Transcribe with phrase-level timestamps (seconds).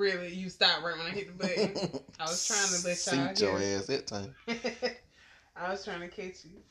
[0.00, 2.00] Really, you stopped right when I hit the button.
[2.18, 4.34] I was trying to let y'all Seat your ass that time.
[5.54, 6.62] I was trying to catch you.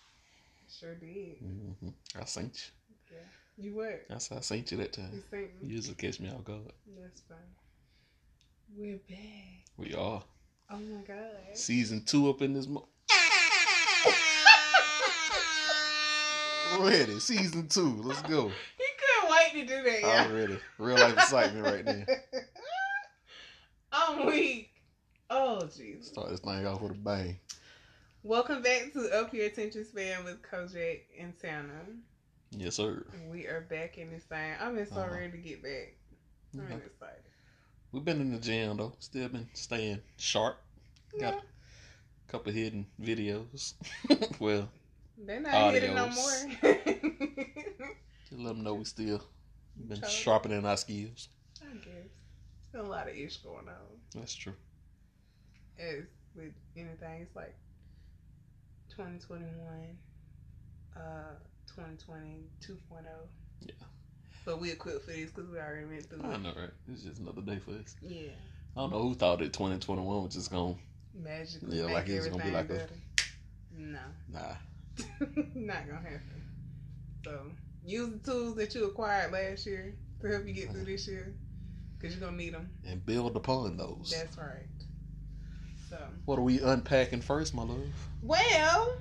[0.79, 1.37] Sure did.
[1.37, 1.89] hmm
[2.19, 3.15] I seen you.
[3.15, 3.17] Yeah.
[3.63, 4.01] You what?
[4.09, 5.11] I said I seen you that time.
[5.13, 5.29] You time.
[5.29, 6.71] think You usually catch me off guard.
[6.99, 7.37] That's fine.
[8.75, 9.67] We're back.
[9.77, 10.23] We are.
[10.71, 11.53] Oh my god.
[11.53, 12.87] Season two up in this mo-
[16.79, 17.19] Ready.
[17.19, 18.01] Season two.
[18.01, 18.51] Let's go.
[18.77, 18.85] He
[19.21, 20.27] couldn't wait to do that, yeah.
[20.31, 20.59] Already.
[20.77, 22.05] Real life excitement right there.
[23.91, 24.71] I'm weak.
[25.29, 26.05] Oh jeez.
[26.05, 27.39] Start this thing off with a bang.
[28.23, 31.71] Welcome back to Up Your Attention Span with Co-Jack and Tana.
[32.51, 33.05] Yes, sir.
[33.31, 34.53] We are back in this thing.
[34.59, 35.13] I'm just so Uh-huh.
[35.13, 35.93] ready to get back.
[36.53, 37.23] I'm really excited.
[37.91, 38.93] We've been in the gym though.
[38.99, 40.57] Still been staying sharp.
[41.19, 41.39] Got Yeah,
[42.27, 43.73] a couple hidden videos.
[44.39, 44.69] well,
[45.17, 46.31] they're not hitting no more.
[46.61, 49.23] just let them know we still
[49.87, 51.29] been Try sharpening our skills.
[51.61, 52.09] I guess.
[52.73, 53.99] A lot of ish going on.
[54.13, 54.53] That's true.
[55.79, 56.03] As
[56.35, 57.55] with anything, it's like
[58.89, 59.97] 2021,
[60.95, 60.99] uh,
[61.67, 62.77] 2020 2.0.
[63.61, 63.71] Yeah.
[64.45, 66.41] But we equipped for this because we already went through I it.
[66.41, 66.69] know, right?
[66.91, 67.95] It's just another day for us.
[68.01, 68.29] Yeah.
[68.77, 70.75] I don't know who thought that 2021 was just gonna.
[71.13, 73.99] Magically Yeah, like it's gonna be everything like a- No.
[74.31, 74.55] Nah.
[75.55, 76.43] Not gonna happen.
[77.25, 77.41] So
[77.85, 81.33] use the tools that you acquired last year to help you get through this year,
[82.01, 82.69] cause you're gonna need them.
[82.87, 84.13] And build upon those.
[84.15, 84.67] That's right.
[85.89, 87.79] So What are we unpacking first, my love?
[88.21, 88.93] well,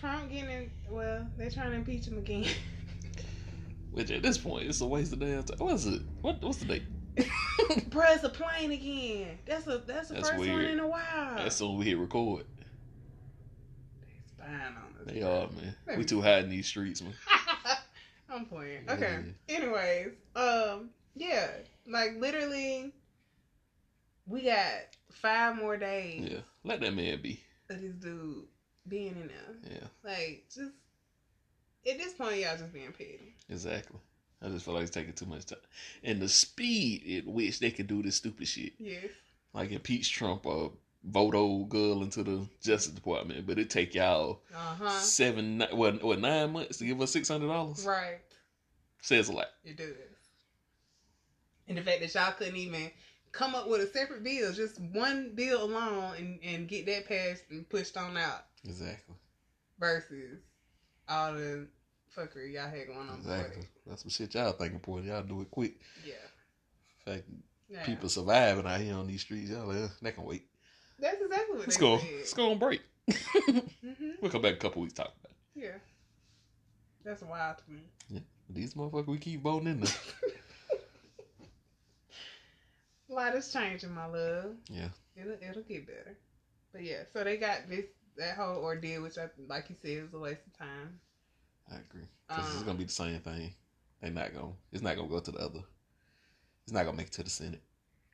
[0.00, 2.46] Trump getting well, they're trying to impeach him again.
[3.92, 5.58] Which at this point, it's a waste of damn time.
[5.58, 6.02] What is it?
[6.22, 6.82] What What's the date?
[7.90, 9.38] Press a plane again.
[9.46, 11.36] That's a that's the That's first one in a while.
[11.36, 12.44] That's when we hit record.
[14.00, 15.12] They spying on us.
[15.12, 15.98] They are, man.
[15.98, 17.12] We too hot in these streets, man.
[18.30, 18.88] I'm playing.
[18.88, 19.18] Okay.
[19.50, 21.48] Anyways, um, yeah,
[21.86, 22.92] like literally,
[24.26, 24.72] we got
[25.10, 26.38] five more days Yeah.
[26.64, 27.40] Let that man be.
[27.68, 28.44] of this dude
[28.88, 29.72] being in there.
[29.80, 30.72] Yeah, Like, just
[31.88, 33.34] at this point, y'all just being petty.
[33.48, 33.98] exactly.
[34.44, 35.58] I just feel like it's taking too much time.
[36.02, 38.72] And the speed at which they can do this stupid shit.
[38.78, 39.04] Yes.
[39.54, 40.72] Like impeach Trump or
[41.04, 43.46] vote old girl into the Justice Department.
[43.46, 44.90] But it take y'all Uh huh.
[44.98, 47.86] seven, ni- what, what, nine months to give us $600?
[47.86, 48.18] Right.
[49.00, 49.46] Says a lot.
[49.64, 49.94] It does.
[51.68, 52.90] And the fact that y'all couldn't even
[53.30, 57.44] come up with a separate bill, just one bill alone, and and get that passed
[57.50, 59.14] and pushed on out, Exactly.
[59.78, 60.40] versus
[61.08, 61.66] all the
[62.16, 63.18] fuckery y'all had going on.
[63.18, 63.64] Exactly.
[63.86, 65.00] That's some shit y'all thinking for.
[65.00, 65.80] Y'all do it quick.
[66.04, 66.12] Yeah.
[67.06, 67.28] In fact,
[67.68, 67.84] Yeah.
[67.84, 69.50] people surviving out here on these streets.
[69.50, 70.46] Y'all, uh, they can wait.
[70.98, 71.98] That's exactly what Let's they go.
[71.98, 72.08] said.
[72.18, 72.82] Let's go on break.
[73.10, 73.58] hmm
[74.20, 75.36] we'll come back in a couple weeks talk about it.
[75.54, 75.78] Yeah.
[77.04, 77.82] That's wild to me.
[78.10, 78.20] Yeah.
[78.50, 79.92] These motherfuckers, we keep voting in there.
[83.12, 84.56] A lot is changing, my love.
[84.70, 84.88] Yeah.
[85.16, 86.18] It'll it'll get better.
[86.72, 87.86] But yeah, so they got this
[88.16, 91.00] that whole ordeal, which I like you said was a waste of time.
[91.70, 92.08] I agree.
[92.28, 93.54] Because it's Um, gonna be the same thing.
[94.00, 94.54] They're not gonna.
[94.72, 95.62] It's not gonna go to the other.
[96.64, 97.62] It's not gonna make it to the Senate.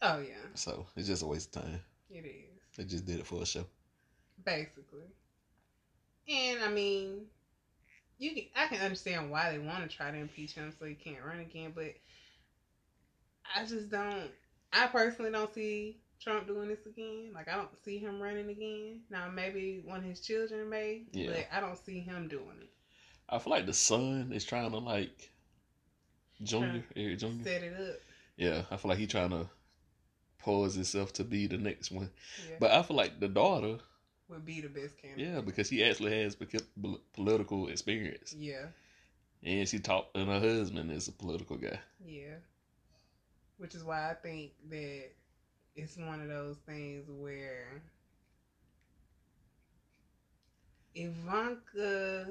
[0.02, 1.80] Oh yeah, So it's just a waste of time.
[2.10, 3.66] it is They just did it for a show.
[4.44, 5.08] basically.
[6.28, 7.26] And I mean,
[8.18, 10.94] you can I can understand why they want to try to impeach him so he
[10.94, 11.94] can't run again, but
[13.54, 14.30] I just don't.
[14.72, 17.30] I personally don't see Trump doing this again.
[17.34, 19.00] Like I don't see him running again.
[19.10, 21.30] Now maybe one of his children may, Yeah.
[21.30, 22.70] but I don't see him doing it.
[23.28, 25.30] I feel like the son is trying to like
[26.42, 27.44] Junior, Eric Junior.
[27.44, 27.96] Set it up.
[28.36, 29.48] Yeah, I feel like he's trying to
[30.38, 32.10] pose himself to be the next one.
[32.48, 32.56] Yeah.
[32.60, 33.78] But I feel like the daughter,
[34.28, 35.26] would be the best candidate.
[35.26, 36.36] yeah, because she actually has
[37.12, 38.66] political experience, Yeah.
[39.42, 41.80] and she talked, and her husband is a political guy.
[42.06, 42.36] Yeah.
[43.58, 45.10] Which is why I think that
[45.74, 47.82] it's one of those things where
[50.94, 52.26] Ivanka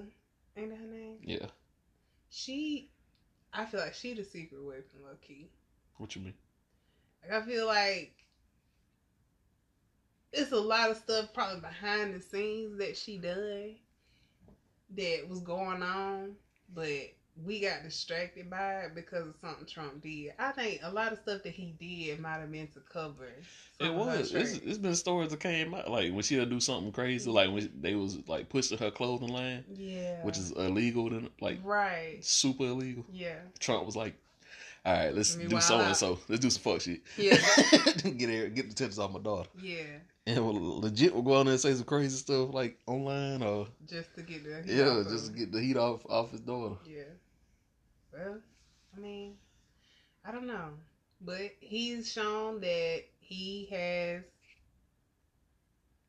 [0.58, 1.18] ain't that her name?
[1.24, 1.48] Yeah,
[2.30, 2.90] She
[3.54, 5.50] I feel like she the secret weapon, low key.
[5.98, 6.34] what you mean?
[7.24, 8.14] Like I feel like
[10.34, 13.76] it's a lot of stuff probably behind the scenes that she done
[14.96, 16.36] that was going on,
[16.74, 17.12] but
[17.46, 20.34] we got distracted by it because of something Trump did.
[20.40, 23.30] I think a lot of stuff that he did might have been to cover.
[23.80, 24.34] It was.
[24.34, 27.70] It's, it's been stories that came out like when she'll do something crazy, like when
[27.80, 32.18] they was like pushing her clothing line, yeah, which is illegal, then like right.
[32.22, 33.06] super illegal.
[33.12, 34.16] Yeah, Trump was like,
[34.86, 36.20] "All right, let's Let do so and so.
[36.28, 37.02] Let's do some fuck shit.
[37.18, 37.36] Yeah.
[38.18, 39.84] get her, get the attention off my daughter." yeah,
[40.26, 43.68] And we'll legit will go on there and say some crazy stuff like online or
[43.88, 46.76] just to get the yeah, just to get the heat off off his daughter.
[46.86, 47.04] Yeah.
[48.18, 48.40] Well,
[48.96, 49.36] I mean,
[50.26, 50.72] I don't know.
[51.22, 54.24] But he's shown that he has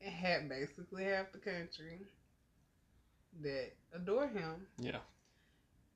[0.01, 2.01] had basically half the country
[3.43, 5.01] that adore him Yeah,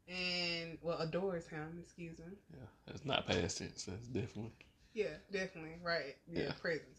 [0.09, 1.79] and well adores him.
[1.83, 2.37] Excuse me.
[2.53, 2.67] yeah.
[2.87, 3.85] That's not past tense.
[3.85, 4.53] That's definitely.
[4.95, 6.17] Yeah, definitely right.
[6.27, 6.53] Yeah, Yeah.
[6.61, 6.97] present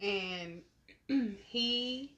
[0.00, 0.62] tense.
[1.08, 2.14] And he,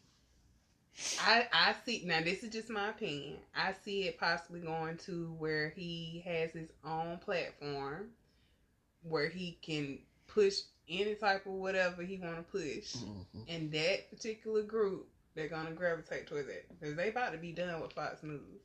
[1.21, 2.21] I I see now.
[2.23, 3.37] This is just my opinion.
[3.55, 8.09] I see it possibly going to where he has his own platform,
[9.03, 13.45] where he can push any type of whatever he want to push, Mhm.
[13.49, 17.81] and that particular group they're gonna gravitate towards it because they about to be done
[17.81, 18.61] with Fox News.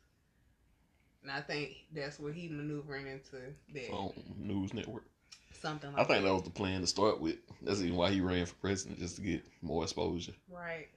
[1.21, 5.05] And I think that's what he maneuvering into that On News Network.
[5.53, 7.37] something like I think that was the plan to start with.
[7.61, 10.33] That's even why he ran for president, just to get more exposure.
[10.49, 10.89] right.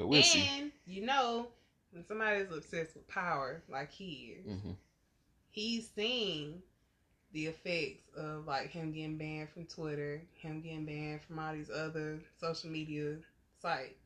[0.00, 0.48] But we'll see.
[0.58, 1.48] and you know,
[1.92, 4.70] when somebody's obsessed with power like he is, hmm
[5.52, 6.62] he's seen
[7.32, 11.70] the effects of like him getting banned from Twitter, him getting banned from all these
[11.70, 13.16] other social media
[13.60, 13.98] sites.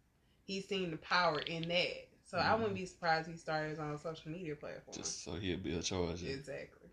[0.47, 2.09] He's seen the power in that.
[2.25, 4.97] So I wouldn't be surprised he started his own social media platform.
[4.97, 6.23] Just so he'll be a charge.
[6.25, 6.89] exactly.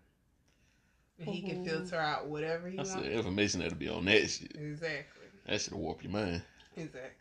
[1.20, 1.66] And he can Oh.
[1.66, 3.08] filter out whatever he That's wants.
[3.08, 4.56] the information that'll be on that shit.
[4.56, 5.26] Exactly.
[5.48, 6.44] That should warp your mind.
[6.76, 7.21] Exactly.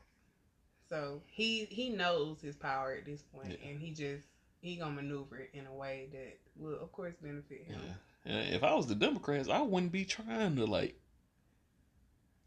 [0.90, 3.68] So he he knows his power at this point, Yeah.
[3.70, 4.26] and he just
[4.60, 7.76] he gonna maneuver it in a way that will, of course, benefit Yeah.
[7.76, 7.94] him.
[8.26, 10.96] And if I was the Democrats, I wouldn't be trying to like.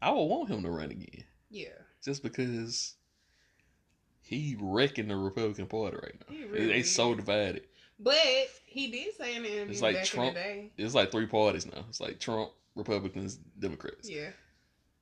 [0.00, 1.72] I would want him to run again, Yeah,
[2.04, 2.94] just because
[4.20, 6.26] he wrecking the Republican Party right now.
[6.34, 7.66] He They- really they so divided.
[7.98, 8.18] but
[8.66, 10.28] he did say in the interview It's like back Trump.
[10.28, 10.72] in the day.
[10.76, 11.84] It's like three parties now.
[11.88, 14.08] It's like Trump, Republicans, Democrats.
[14.10, 14.32] Yeah.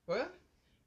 [0.06, 0.30] Well,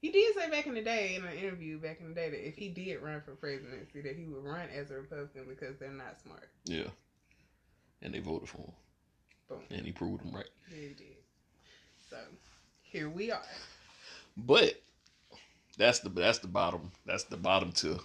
[0.06, 2.48] he did say back in the day in an interview back in the day that
[2.48, 5.90] if he did run for presidency, that he would run as a Republican because they're
[5.90, 6.48] not smart.
[6.66, 6.90] Yeah.
[8.04, 8.72] And they voted for him,
[9.50, 9.60] Boom.
[9.72, 10.46] and he proved them right.
[10.70, 11.18] Yeah, he did.
[12.08, 12.18] So
[12.84, 13.42] here we are.
[14.38, 14.80] But
[15.76, 16.92] that's the that's the bottom.
[17.08, 18.00] That's the bottom to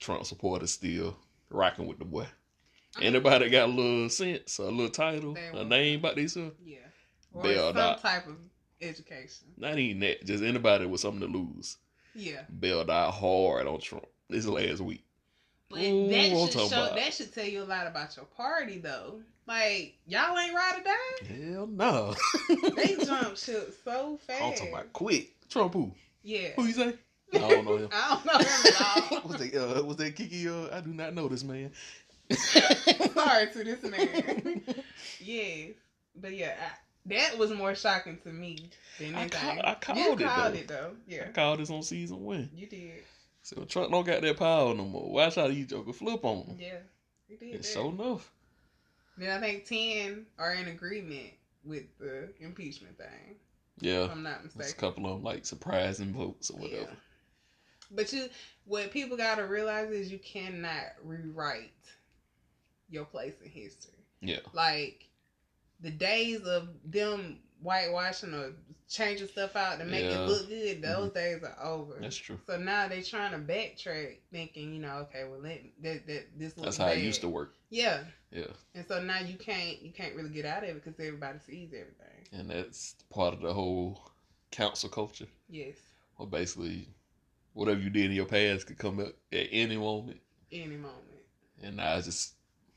[0.00, 1.14] Trump supporters still
[1.50, 2.26] rocking with the boy.
[3.02, 6.54] Anybody got a little sense, a little title, a name about themselves?
[6.64, 6.78] Yeah.
[7.34, 8.00] Or Bailed some out.
[8.00, 8.36] type of
[8.84, 9.48] education.
[9.56, 10.24] Not even that.
[10.24, 11.76] Just anybody with something to lose.
[12.14, 12.42] Yeah.
[12.60, 15.04] Bailed out hard on Trump this last week.
[15.70, 18.78] But Ooh, that should show about- that should tell you a lot about your party
[18.78, 19.20] though.
[19.46, 21.52] Like y'all ain't ride or die.
[21.52, 22.14] Hell no.
[22.76, 24.42] They jumped ship so fast.
[24.42, 25.34] I'm talking about quick.
[25.48, 25.92] Trump who?
[26.22, 26.50] Yeah.
[26.56, 26.94] Who you say?
[27.34, 27.88] I don't know him.
[27.92, 29.20] I don't know him at all.
[29.28, 30.46] was that uh, was that Keke?
[30.46, 31.72] Uh, I do not know this man.
[32.30, 34.62] Sorry to this man.
[35.20, 35.70] yes.
[36.16, 39.60] But yeah, I, that was more shocking to me than I anything.
[39.60, 40.58] I called you it, called though.
[40.58, 40.90] it though.
[41.06, 41.24] Yeah.
[41.28, 42.50] I called this on season one.
[42.54, 43.02] You did.
[43.42, 45.10] So Trump don't got that power no more.
[45.10, 46.56] Watch how you joker flip on him.
[46.58, 46.78] Yeah.
[47.28, 47.54] You did.
[47.56, 48.30] It's so enough.
[49.18, 51.32] Then I think ten are in agreement
[51.64, 53.36] with the impeachment thing.
[53.80, 54.04] Yeah.
[54.04, 56.82] If I'm not There's a couple of them like surprising votes or whatever.
[56.82, 56.96] Yeah.
[57.90, 58.28] But you,
[58.64, 61.70] what people gotta realize is you cannot rewrite
[62.88, 63.92] your place in history.
[64.20, 64.40] Yeah.
[64.52, 65.06] Like
[65.80, 68.52] the days of them whitewashing or
[68.88, 70.10] changing stuff out to make Yeah.
[70.10, 70.22] Mm-hmm.
[70.22, 71.96] it look good, those days are over.
[72.00, 72.38] That's true.
[72.46, 76.56] So now they're trying to backtrack, thinking, you know, okay, well, let that that this
[76.56, 76.98] looks That's how bad.
[76.98, 77.54] it used to work.
[77.70, 78.46] Yeah, Yeah.
[78.74, 81.68] and so now you can't you can't really get out of it because everybody sees
[81.72, 82.28] everything.
[82.32, 84.10] And that's part of the whole
[84.50, 85.26] cancel culture.
[85.48, 85.76] Yes,
[86.18, 86.88] Well, basically,
[87.54, 90.20] whatever you did in your past could come up at any moment.
[90.52, 91.00] any moment.
[91.62, 92.34] And now it's just,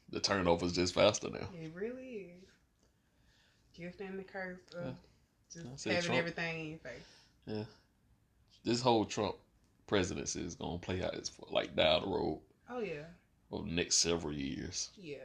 [0.10, 1.48] the turnover is just faster now.
[1.62, 2.44] It really is.
[3.78, 4.92] Gift and the curse of Yeah.
[5.72, 6.20] Just having Trump.
[6.20, 7.08] everything in your face.
[7.46, 7.64] Yeah.
[8.64, 9.36] This whole Trump
[9.88, 13.04] presidency is going to play out as like down the road Oh yeah,
[13.52, 14.90] over the next several years.
[14.98, 15.18] yeah.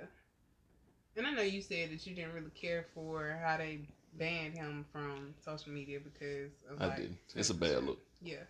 [1.16, 3.80] And I know you said that you didn't really care for how they
[4.18, 7.18] banned him from social media because of I like didn't.
[7.34, 7.98] It's a bad look.
[8.22, 8.44] Yeah.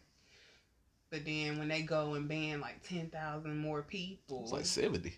[1.11, 5.13] But then when they go and ban like ten thousand more people, It's like 70.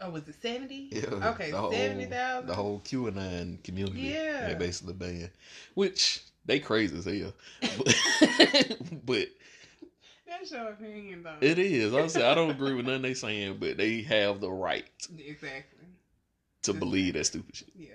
[0.00, 0.88] Oh, was it seventy?
[0.92, 1.28] Yeah.
[1.30, 2.48] Okay, seventy thousand.
[2.48, 4.00] The whole QAnon community.
[4.00, 4.48] Yeah.
[4.48, 5.30] They basically banned.
[5.74, 7.32] Which, they crazy as hell.
[7.60, 9.28] But, but
[10.26, 11.36] That's your opinion, though.
[11.40, 11.94] it is.
[11.94, 14.84] I say I don't agree with nothing they saying, but they have the right
[15.18, 15.86] exactly.
[16.62, 17.68] to believe that stupid shit.
[17.76, 17.88] Yeah.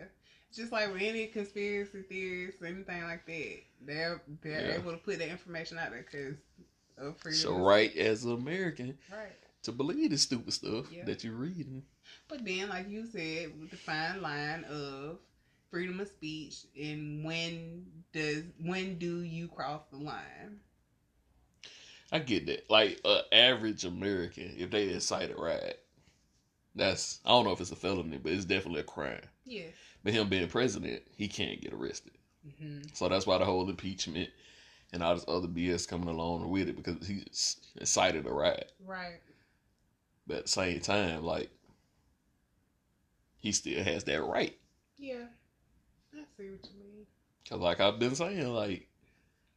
[0.53, 4.75] Just like with any conspiracy theories anything like that, they're they're Yeah.
[4.75, 6.35] able to put that information out there because
[6.97, 7.39] of freedom.
[7.39, 9.31] So right as an American right.
[9.63, 11.05] to believe this stupid stuff Yeah.
[11.05, 11.81] that you're reading.
[12.27, 15.19] But then, like you said, with the fine line of
[15.69, 20.59] freedom of speech and when does when do you cross the line?
[22.11, 22.69] I get that.
[22.69, 25.83] Like a average American, if they incite a riot,
[26.75, 29.21] that's I don't know if it's a felony, but it's definitely a crime.
[29.45, 29.67] Yeah.
[30.03, 32.13] But him being president, he can't get arrested.
[32.59, 34.29] hmm So that's why the whole impeachment
[34.91, 38.71] and all this other BS coming along with it because he's incited a riot.
[38.85, 39.21] Right.
[40.27, 41.49] But at the same time, like
[43.43, 44.57] he still has that right.
[44.97, 45.25] Yeah.
[46.13, 47.05] I see what you mean.
[47.49, 48.87] Cause like I've been saying, like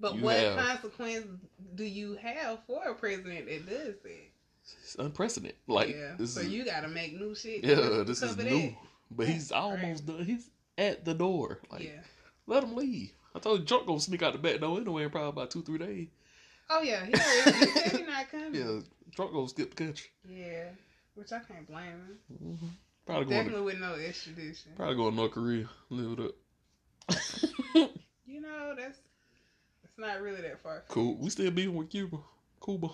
[0.01, 1.27] But what have- consequence
[1.77, 4.31] do you have for a president that does that?
[4.83, 5.57] it's unprecedented.
[5.69, 6.17] Like yeah.
[6.17, 7.63] so is you got to make new shit.
[7.65, 8.75] yeah, this is new.
[9.09, 10.25] But he's almost done.
[10.25, 11.61] He's at the door.
[11.71, 12.01] Like yeah.
[12.49, 13.13] let him leave.
[13.37, 15.63] I told you Trump gonna sneak out the back door anyway in probably about two
[15.63, 16.09] three days.
[16.69, 17.05] Oh yeah.
[17.07, 18.55] He already he said he not coming.
[18.55, 18.81] Yeah,
[19.15, 20.09] Trump gonna skip the country.
[20.29, 20.71] Yeah.
[21.15, 22.19] Which I can't blame him.
[22.59, 22.67] hmm
[23.07, 24.73] Probably going to, Definitely with no extradition.
[24.77, 25.69] probably going to North Korea.
[25.91, 26.35] Live it up.
[28.27, 28.99] You know that's
[29.85, 30.83] it's not really that far.
[30.89, 31.17] cool.
[31.17, 32.19] We still beefing with Cuba.
[32.63, 32.89] Cuba.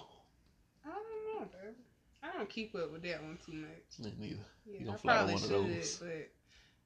[0.85, 1.75] I don't know, baby.
[2.23, 3.99] I don't keep up with that one too much.
[4.05, 4.37] Me neither.
[4.67, 5.97] Yeah, gonna I fly probably one of should, those.
[5.97, 6.31] but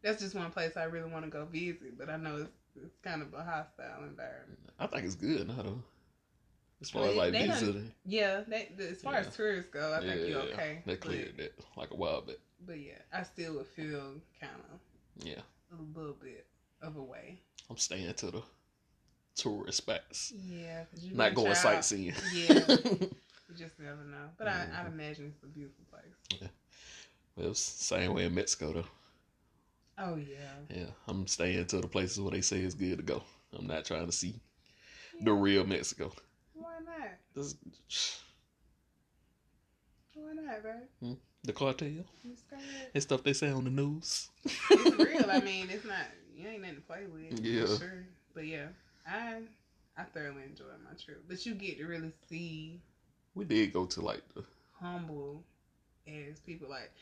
[0.02, 1.98] that's just one place I really want to go visit.
[1.98, 2.50] But I know it's,
[2.82, 4.60] it's kind of a hostile environment.
[4.78, 5.82] I think it's good now though.
[6.80, 9.18] As far Well, as like they visiting, Yeah, that, as far Yeah.
[9.20, 10.82] as tourists go, I think yeah, you're okay.
[10.86, 12.36] they but, cleared that like a while back.
[12.64, 15.40] But yeah, I still would feel kind of Yeah,
[15.72, 16.46] a little bit
[16.82, 17.40] of a way.
[17.70, 18.42] I'm staying to the
[19.34, 22.14] tourist spots, Yeah, you not going out- sightseeing.
[22.34, 24.28] Yeah, you just never know.
[24.38, 25.00] But I, I'd mm-hmm.
[25.00, 26.40] imagine it's a beautiful place.
[26.40, 26.48] Yeah,
[27.36, 28.84] well, it's the same way in Mexico though.
[29.98, 33.22] Oh yeah, Yeah, I'm staying to the places where they say it's good to go.
[33.58, 34.34] I'm not trying to see
[35.22, 36.12] the real Mexico.
[36.52, 37.08] why not?
[37.34, 37.54] This,
[40.14, 40.72] Why not, babe?
[41.00, 41.12] Hmm?
[41.46, 42.04] The cartel You
[42.94, 44.30] and stuff they say on the news.
[44.44, 45.30] it's real.
[45.30, 46.06] I mean, it's not.
[46.36, 47.40] You ain't nothing to play with.
[47.40, 47.66] Yeah.
[47.66, 48.06] For sure.
[48.34, 48.68] But yeah,
[49.06, 49.42] I
[49.96, 51.24] I thoroughly enjoyed my trip.
[51.28, 52.80] But you get to really see
[53.34, 54.44] We did go to like the
[54.80, 55.44] humble
[56.06, 56.68] as people.
[56.68, 56.92] Like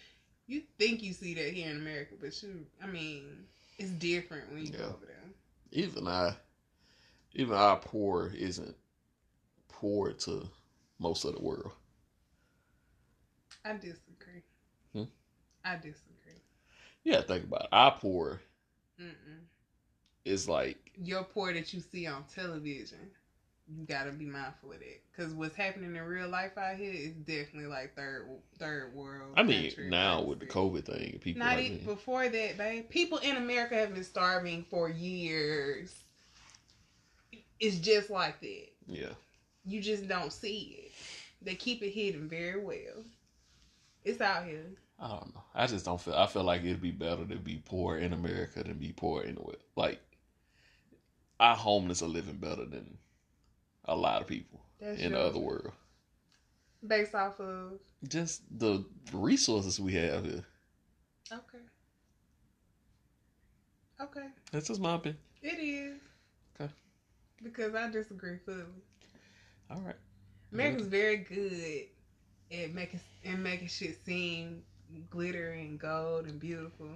[0.46, 3.46] you think you see that here in America, but you, I mean,
[3.78, 5.16] it's different when you go over there.
[5.72, 6.34] even I,
[7.34, 8.76] even our poor isn't
[9.68, 10.48] poor to
[10.98, 11.72] most of the world.
[13.64, 14.13] I disagree.
[15.64, 16.42] I disagree.
[17.04, 17.68] Yeah, think about it.
[17.72, 18.40] Our poor
[19.00, 19.44] Mm-mm.
[20.24, 23.10] is like Your poor that you see on television,
[23.68, 25.00] you gotta be mindful of that.
[25.16, 28.26] Cause what's happening in real life out here is definitely like third
[28.58, 29.34] third world.
[29.36, 30.46] I mean country now with the.
[30.46, 31.84] COVID thing, people Not like even me.
[31.84, 32.88] before that, babe.
[32.88, 35.94] People in America have been starving for years.
[37.60, 38.68] It's just like that.
[38.86, 39.14] yeah,
[39.64, 40.92] You just don't see it.
[41.42, 43.04] They keep it hidden very well.
[44.04, 44.66] It's out here.
[44.98, 45.42] I don't know.
[45.54, 46.14] I just don't feel.
[46.14, 49.56] I feel like it'd be better to be poor in America than be poor anywhere.
[49.76, 50.00] Like
[51.40, 52.96] our homeless are living better than
[53.86, 55.72] a lot of people That's in the other world.
[56.86, 57.72] based off of
[58.08, 60.44] Just the resources we have here.
[61.32, 61.58] okay.
[64.00, 64.26] Okay.
[64.52, 65.18] That's just my opinion.
[65.42, 66.00] It is.
[66.60, 66.72] Okay.
[67.42, 68.62] Because I disagree fully.
[69.70, 69.96] All right.
[70.52, 71.86] America's very good
[72.52, 74.62] at making and making shit seem
[75.10, 76.88] glittering and gold and beautiful,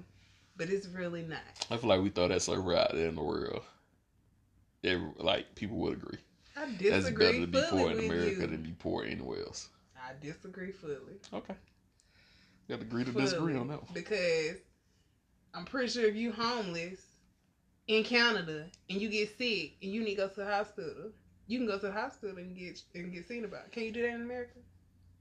[0.56, 1.40] but it's really not.
[1.70, 3.62] I feel like we throw that server out there in the world.
[4.84, 6.18] Every, like people would agree.
[6.56, 6.90] I disagree.
[6.90, 8.46] That's better to be poor in America you.
[8.46, 9.68] than be poor anywhere else.
[9.96, 11.20] I disagree fully.
[11.32, 11.54] Okay.
[12.66, 13.92] You Got to agree to fully disagree on that one.
[13.94, 14.56] Because
[15.54, 17.00] I'm pretty sure if you homeless
[17.86, 21.10] in Canada and you get sick and you need to go to the hospital,
[21.46, 23.72] you can go to the hospital and get and get seen about.
[23.72, 24.58] Can you do that in America?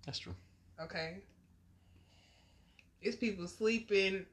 [0.05, 0.35] That's true.
[0.81, 1.17] Okay.
[3.01, 4.25] It's people sleeping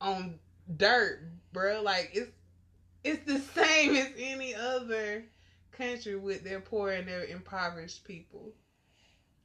[0.00, 0.38] on
[0.76, 1.20] dirt,
[1.52, 1.82] bro.
[1.82, 2.30] Like it's
[3.04, 5.24] it's the same as any other
[5.72, 8.52] country with their poor and their impoverished people.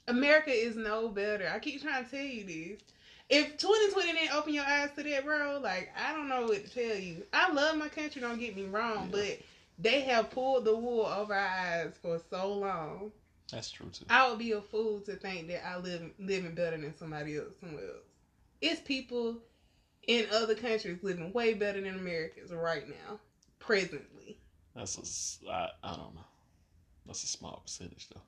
[0.08, 1.50] America is no better.
[1.54, 2.82] I keep trying to tell you this.
[3.30, 6.70] If 2020 didn't open your eyes to that, bro, like I don't know what to
[6.70, 7.24] tell you.
[7.32, 9.12] I love my country, don't get me wrong, Yeah.
[9.12, 9.40] but
[9.80, 13.12] they have pulled the wool over our eyes for so long.
[13.52, 14.06] That's true too.
[14.10, 17.54] I would be a fool to think that I live living better than somebody else
[17.62, 18.11] somewhere else.
[18.62, 19.38] It's people
[20.08, 23.20] in other countries living way better than Americans right now,
[23.60, 24.38] presently.
[24.76, 25.52] That's a.
[25.52, 26.26] I, I don't know.
[27.06, 28.22] That's a small percentage though.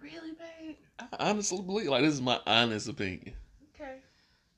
[0.00, 0.76] Really, babe?
[0.98, 3.34] I honestly believe like this is my honest opinion.
[3.74, 3.98] Okay.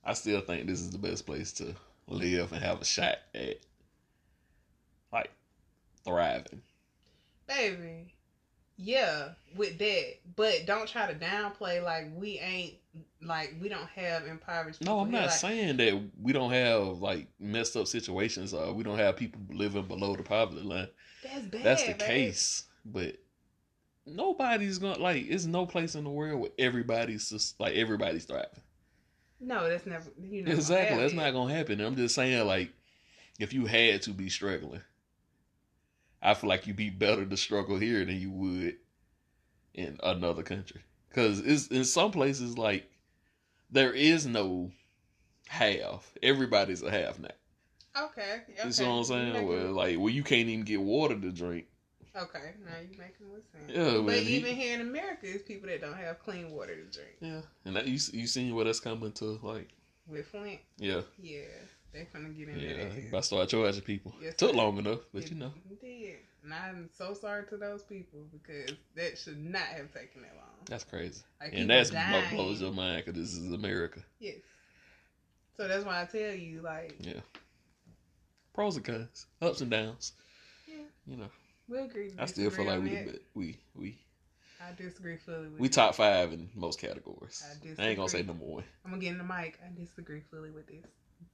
[0.04, 1.74] I still think this is the best place to
[2.08, 3.56] live and have a shot at
[5.12, 5.30] like
[6.04, 6.62] thriving.
[7.46, 8.14] Baby.
[8.76, 10.14] Yeah, with that.
[10.34, 12.74] But don't try to downplay like we ain't
[13.22, 17.28] like we don't have impoverished No, I'm not like, saying that we don't have like
[17.38, 20.88] messed up situations or we don't have people living below the poverty line.
[21.22, 21.64] That's bad.
[21.64, 22.64] That's the case.
[22.84, 23.16] But
[24.06, 28.62] nobody's gonna like it's no place in the world where everybody's just like everybody's thriving.
[29.40, 30.98] No, that's never you know exactly.
[30.98, 31.80] That's not gonna happen.
[31.80, 32.72] I'm just saying like
[33.38, 34.82] if you had to be struggling,
[36.22, 38.76] I feel like you'd be better to struggle here than you would
[39.74, 40.82] in another country.
[41.16, 42.90] Because it's in some places like
[43.70, 44.70] there is no
[45.48, 46.12] half.
[46.22, 47.28] Everybody's a half now.
[47.98, 48.42] Okay.
[48.42, 48.66] okay.
[48.66, 49.46] You see what I'm saying?
[49.48, 51.64] Well, like, well, you can't even get water to drink.
[52.14, 53.64] Okay, now you're making more sense.
[53.68, 56.84] Yeah, but he- even here in America, it's people that don't have clean water to
[56.84, 59.38] drink Yeah, and that you you seen where that's coming to?
[59.42, 59.68] Like,
[60.06, 60.60] with Flint.
[60.76, 61.42] yeah, Yeah,
[61.96, 63.08] they finna get into yeah.
[63.08, 64.14] About to start charging people.
[64.20, 64.56] Yes, Took sir.
[64.56, 66.16] long enough, but It you know, did.
[66.44, 70.50] And I'm so sorry to those people because that should not have taken that long.
[70.66, 71.22] that's crazy.
[71.40, 72.12] Like, and that's dying.
[72.12, 74.00] what blows your mind because this is America.
[74.20, 74.36] Yes.
[75.56, 77.20] So that's why I tell you, like, Yeah.
[78.52, 80.12] Pros and cons, ups and downs.
[80.68, 80.76] Yeah.
[81.06, 81.28] You know,
[81.68, 82.12] we agree.
[82.18, 83.20] I still feel like we that.
[83.34, 83.98] we we
[84.60, 85.72] I disagree fully with we you.
[85.72, 87.44] top five in most categories.
[87.78, 88.64] I I, ain't gonna say number one.
[88.84, 89.58] I'm gonna get in the mic.
[89.62, 90.86] I disagree fully with this.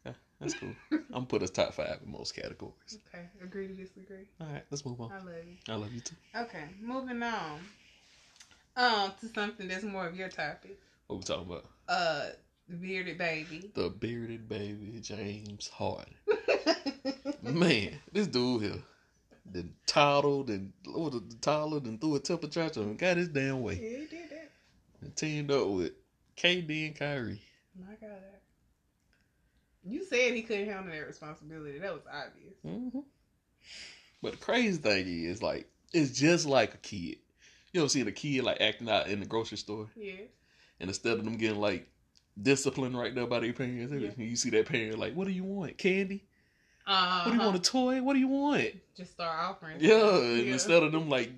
[0.07, 0.75] Okay, that's cool.
[0.91, 2.99] I'm gonna put us top five in most categories.
[3.09, 4.27] Okay, agree to disagree.
[4.41, 5.13] All right, let's move on.
[5.13, 5.57] I love you.
[5.69, 6.17] I love you too.
[6.37, 7.61] Okay, moving on.
[8.77, 10.79] Um, to something that's more of your topic.
[11.07, 11.67] What we talking about?
[11.89, 12.31] Uh,
[12.69, 13.71] the bearded baby.
[13.75, 16.15] The bearded baby, James Harden.
[17.43, 18.83] Man, this dude here,
[19.45, 23.63] then toddled and what the toddler and threw a temper trap and got his damn
[23.63, 23.75] way.
[23.75, 24.51] yeah, he did that.
[25.03, 25.93] and teamed up with
[26.37, 27.43] KD and Kyrie.
[27.79, 28.11] My God.
[29.85, 31.79] You said he couldn't handle that responsibility.
[31.79, 32.55] That was obvious.
[32.63, 33.01] hmm
[34.23, 37.17] But the crazy thing is, like, it's just like a kid.
[37.73, 40.29] You ever seen a kid like acting out in the grocery store, Yes.
[40.79, 41.89] and instead of them getting like
[42.41, 44.11] disciplined right there by their parents, Yeah.
[44.25, 45.79] you see that parent like, "What do you want?
[45.79, 46.25] Candy?
[46.87, 47.57] Uh, What do you want?
[47.57, 48.03] A toy?
[48.03, 49.79] What do you want?" Just start offering.
[49.81, 50.23] Yeah, stuff.
[50.23, 51.31] and instead of them like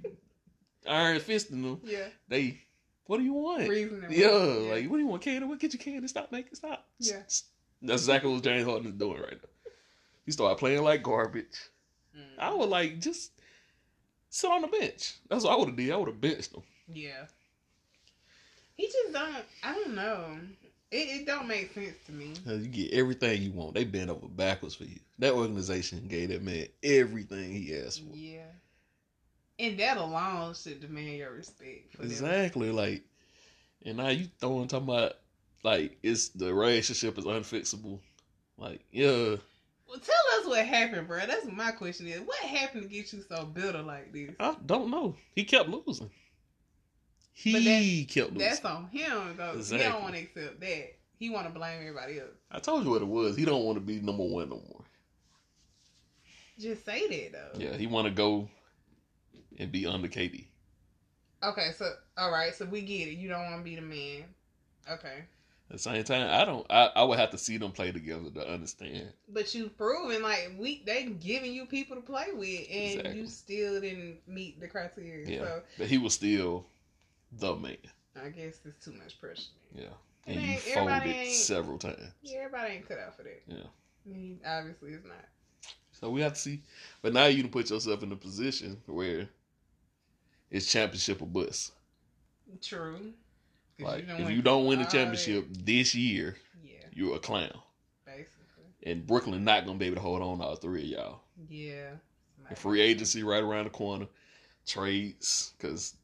[0.87, 2.61] iron fisting them, yeah, they,
[3.07, 4.11] "What do you want?" reasoning.
[4.11, 5.23] Yeah, like, "What do you want?
[5.23, 5.47] Candy?
[5.47, 6.09] What get you candy?
[6.09, 7.23] Stop making stop." Yeah.
[7.85, 9.71] That's exactly what James Harden is doing right now.
[10.25, 11.69] He started playing like garbage.
[12.17, 12.39] Mm.
[12.39, 13.33] I would like just
[14.31, 15.15] sit on the bench.
[15.29, 15.93] That's what I would have did.
[15.93, 16.63] I would have benched him.
[16.89, 17.27] Yeah.
[18.77, 19.45] He just don't.
[19.63, 20.39] I don't know.
[20.91, 22.35] It, it don't make sense to me.
[22.47, 23.75] You get everything you want.
[23.75, 25.01] They bend over backwards for you.
[25.19, 28.17] That organization gave that man everything he asked for.
[28.17, 28.47] Yeah.
[29.59, 32.11] And that alone should demand your respect for them.
[32.11, 32.71] Exactly.
[32.71, 33.03] Like,
[33.85, 35.15] and now you throwing talking about
[35.65, 37.99] like it's the relationship is unfixable.
[38.57, 39.37] Like, yeah,
[39.89, 41.27] Well, tell us what happened, bro.
[41.27, 42.21] That's my question is.
[42.21, 44.31] What happened to get you so bitter like this?
[44.39, 45.17] I don't know.
[45.35, 46.11] He kept losing.
[47.33, 48.49] He kept losing.
[48.49, 49.59] That's on him, though.
[49.59, 50.95] He don't want to accept that.
[51.19, 52.31] He want to blame everybody else.
[52.51, 53.37] I told you what it was.
[53.37, 54.85] He don't want to be number one no more.
[56.59, 57.59] Just say that though.
[57.59, 58.49] Yeah, he want to go
[59.59, 60.47] and be under KD.
[61.43, 63.19] Okay, so all right, so we get it.
[63.19, 64.25] You don't want to be the man.
[64.91, 65.25] Okay,
[65.71, 66.67] the same time, I don't.
[66.71, 69.13] I, I would have to see them play together to understand.
[69.29, 73.21] but you've proven like we they giving you people to play with, and Exactly.
[73.21, 75.27] you still didn't meet the criteria.
[75.29, 76.67] Yeah, So but he was still
[77.33, 77.77] the man.
[78.23, 79.43] I guess it's too much pressure.
[79.75, 79.85] Yeah,
[80.27, 82.13] It and you folded several times.
[82.23, 83.43] Yeah, everybody ain't cut out for that.
[83.49, 83.57] Yeah.
[84.07, 85.17] And he obviously it's not.
[85.93, 86.61] So we have to see.
[87.03, 89.29] But now you can put yourself in a position where
[90.51, 91.73] it's championship or bust.
[92.61, 93.13] True.
[93.81, 97.59] Like done if you don't win the championship this year, Yeah, you're a clown.
[98.07, 98.65] basically.
[98.85, 101.21] And Brooklyn not gonna be able to hold on to all three of y'all.
[101.49, 101.91] Yeah.
[102.57, 104.07] Free agency right around the corner,
[104.67, 105.95] trades because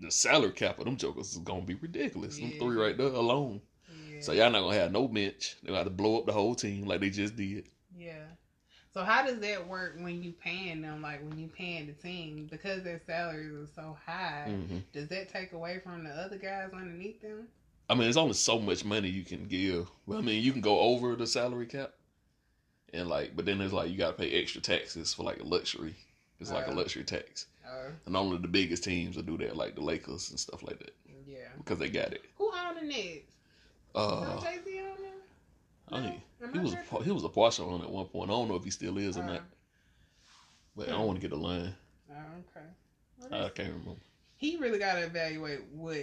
[0.00, 2.38] the salary cap of them jokers is gonna be ridiculous.
[2.38, 2.58] Them Yeah.
[2.58, 3.60] three right there alone.
[4.08, 4.20] Yeah.
[4.20, 5.56] So y'all not gonna have no bench.
[5.62, 7.68] They got to blow up the whole team like they just did.
[7.96, 8.24] Yeah.
[8.92, 11.00] So how does that work when you paying them?
[11.02, 15.28] Like when you paying the team because their salaries are so high, hmm does that
[15.28, 17.46] take away from the other guys underneath them?
[17.88, 19.88] I mean, there's only so much money you can give.
[20.06, 21.92] Well, I mean, you can go over the salary cap,
[22.92, 25.94] and like, but then there's like you gotta pay extra taxes for like a luxury.
[26.40, 26.74] It's like a Uh.
[26.74, 30.40] luxury tax, Uh, and only the biggest teams will do that, like the Lakers and
[30.40, 30.94] stuff like that,
[31.26, 31.48] yeah.
[31.58, 32.24] because they got it.
[32.38, 33.26] Who owned the Nets?
[33.94, 34.69] Uh, Jay Z on?
[35.92, 36.22] I mean,
[36.52, 38.30] he I was a, he was a partial on at one point.
[38.30, 39.42] I don't know if he still is or Uh, not,
[40.76, 41.74] but I don't want to get a line.
[42.10, 42.66] Oh, okay.
[43.30, 44.00] Well, I can't remember.
[44.36, 45.98] he really got to evaluate what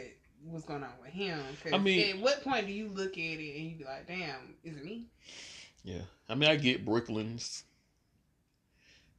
[0.45, 1.39] was going on with him.
[1.63, 4.06] 'cause I mean- at what point do you look at it and you be like,
[4.08, 5.08] "Damn, is it me?"
[5.84, 7.63] Yeah, I mean, I get Brooklyn's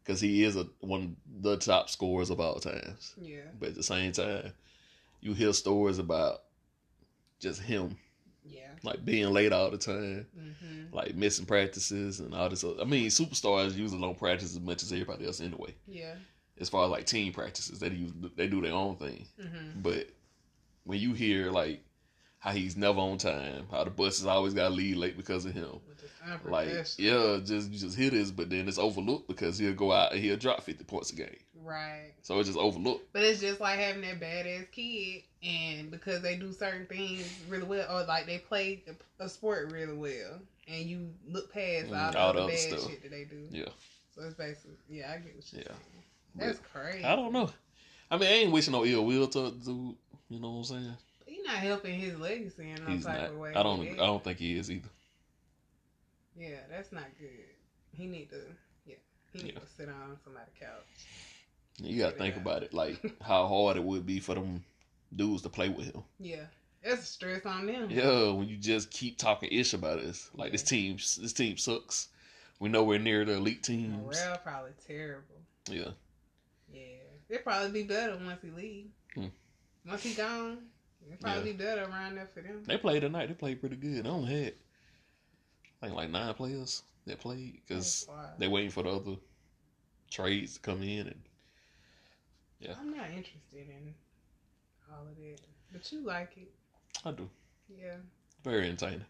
[0.03, 3.15] because he is a one of the top scorers of all times.
[3.21, 4.53] Yeah, But at the same time,
[5.21, 6.45] you hear stories about
[7.41, 7.97] just him
[8.49, 8.71] yeah.
[8.83, 10.45] like being late all the time, hmm
[10.91, 12.65] like missing practices and all this.
[12.65, 15.75] Other, I mean, superstars usually don't practice as much as everybody else anyway.
[15.87, 16.15] Yeah.
[16.59, 19.27] As far as like team practices, they use they do their own thing.
[19.41, 20.09] hmm But
[20.85, 21.85] when you hear like
[22.39, 25.45] how he's never on time, how the bus buses always got to leave late because
[25.45, 25.81] of him,
[26.45, 29.93] like Like, yeah, just you just hear this, but then it's overlooked because he'll go
[29.93, 31.37] out and he'll drop fifty points a game.
[31.65, 32.13] Right.
[32.23, 33.13] So it's just overlooked.
[33.13, 37.65] But it's just like having that badass kid, and because they do certain things really
[37.65, 38.83] well, or like they play
[39.21, 42.89] a, a sport really well, and you look past Mm, all the the bad stuff.
[42.91, 43.49] shit that they do.
[43.51, 43.69] Yeah.
[44.15, 45.69] So it's basically, yeah, I get what you're Yeah.
[45.69, 46.05] saying.
[46.35, 47.05] That's crazy.
[47.05, 47.51] I don't know.
[48.11, 49.97] I mean, I ain't wishing no ill will to dude.
[50.29, 50.97] You know what I'm saying?
[51.27, 53.31] He's not helping his legacy in no He's type not.
[53.31, 53.51] of way.
[53.55, 53.81] I don't.
[53.93, 54.89] I don't think he is either.
[56.37, 57.29] Yeah, that's not good.
[57.97, 58.37] He need to.
[58.87, 58.95] Yeah,
[59.33, 59.61] he need Yeah.
[59.61, 60.85] to sit on somebody's couch.
[61.81, 62.41] You gotta think Yeah.
[62.43, 64.65] about it, like how hard it would be for them
[65.15, 66.03] dudes to play with him.
[66.19, 66.47] Yeah,
[66.83, 67.89] that's a stress on them.
[67.91, 72.09] Yeah, when you just keep talking ish about us, like this team, this team sucks.
[72.59, 73.97] We're nowhere near the elite teams.
[73.97, 75.37] Morale probably terrible.
[75.71, 75.91] Yeah,
[76.73, 76.81] Yeah,
[77.29, 78.91] it'd probably be better once he leave.
[79.15, 79.27] Hmm.
[79.87, 80.59] Once he gone,
[81.07, 82.65] it'd probably be better around there for them.
[82.65, 83.27] they played tonight.
[83.27, 84.05] They played pretty good.
[84.05, 84.55] They only had,
[85.81, 89.17] I think, like nine players that played because they waiting for the other
[90.11, 91.21] trades to come in and
[92.61, 92.75] Yeah.
[92.81, 93.95] I'm not interested in
[94.91, 95.39] all of that,
[95.73, 96.51] but you like it.
[97.05, 97.29] I do.
[97.69, 97.95] Yeah,
[98.43, 99.05] Very entertaining.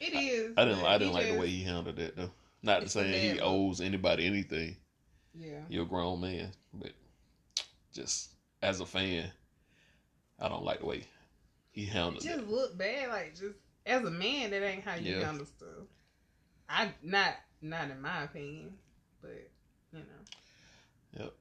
[0.00, 0.52] it is.
[0.56, 0.84] I didn't.
[0.84, 2.30] I didn't like the way he handled that though.
[2.62, 4.76] Not to It's a say he owes anybody anything.
[5.34, 5.60] Yeah.
[5.68, 6.92] You're a grown man, but
[7.92, 8.30] just
[8.62, 9.30] as a fan,
[10.40, 11.04] I don't like the way
[11.70, 12.48] he handled It just it.
[12.50, 13.08] look bad.
[13.08, 15.24] Like just as a man, that ain't how you Yeah.
[15.26, 15.86] handle stuff.
[16.68, 18.76] I not not in my opinion,
[19.22, 19.50] but
[19.92, 21.24] you know.
[21.24, 21.34] Yep.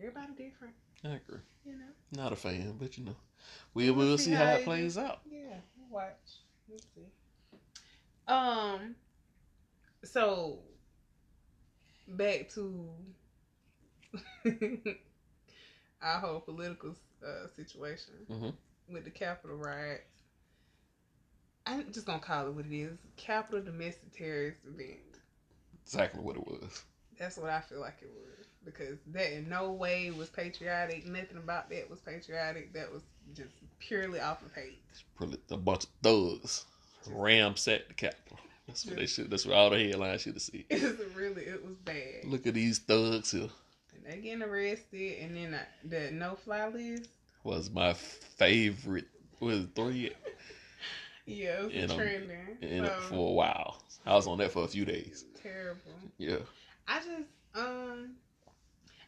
[0.00, 1.40] Everybody different, I agree.
[1.66, 2.20] you know.
[2.22, 3.16] Not a fan, but you know,
[3.74, 5.20] we We'll will see see how how it it plays out.
[5.30, 6.30] Yeah, watch, we'll watch.
[6.70, 7.06] Let's see.
[8.26, 8.94] Um.
[10.02, 10.60] So
[12.08, 12.88] back to
[16.02, 18.54] our whole political uh, situation Mhm.
[18.88, 20.22] with the Capitol riots.
[21.66, 25.18] I'm just gonna call it what it is: Capitol domestic terrorist event.
[25.84, 26.84] Exactly what it was.
[27.18, 31.06] That's what I feel like it was because that in no way was patriotic.
[31.06, 32.72] Nothing about that was patriotic.
[32.74, 33.02] That was
[33.34, 34.82] just purely off of hate.
[35.50, 36.64] A bunch of thugs
[37.08, 38.38] ramsacked the Capitol.
[38.66, 39.30] That's what they should.
[39.30, 40.64] That's what all the headlines should have said.
[40.68, 42.24] It was really, it was bad.
[42.24, 43.48] Look at these thugs here.
[43.94, 47.08] And they getting arrested, and then uh, the no fly list.
[47.42, 49.06] Was my favorite.
[49.40, 50.12] Was it three
[51.26, 52.58] Yeah, it was trending.
[52.60, 53.82] in so, for a while.
[54.06, 55.24] I was on that for a few days.
[55.42, 55.80] terrible.
[56.18, 56.36] Yeah.
[56.86, 58.10] I just um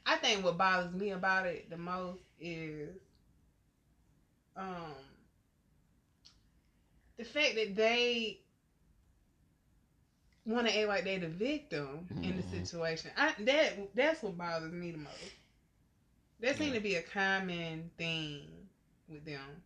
[0.06, 2.96] I think what bothers me about it the most is
[4.56, 4.94] um
[7.16, 8.40] the fact that they
[10.44, 12.66] want to act like they're the victim in the Mhm.
[12.66, 13.10] situation.
[13.16, 15.34] I that that's what bothers me the most.
[16.40, 16.74] That seems Yeah.
[16.78, 18.68] to be a common thing
[19.08, 19.62] with them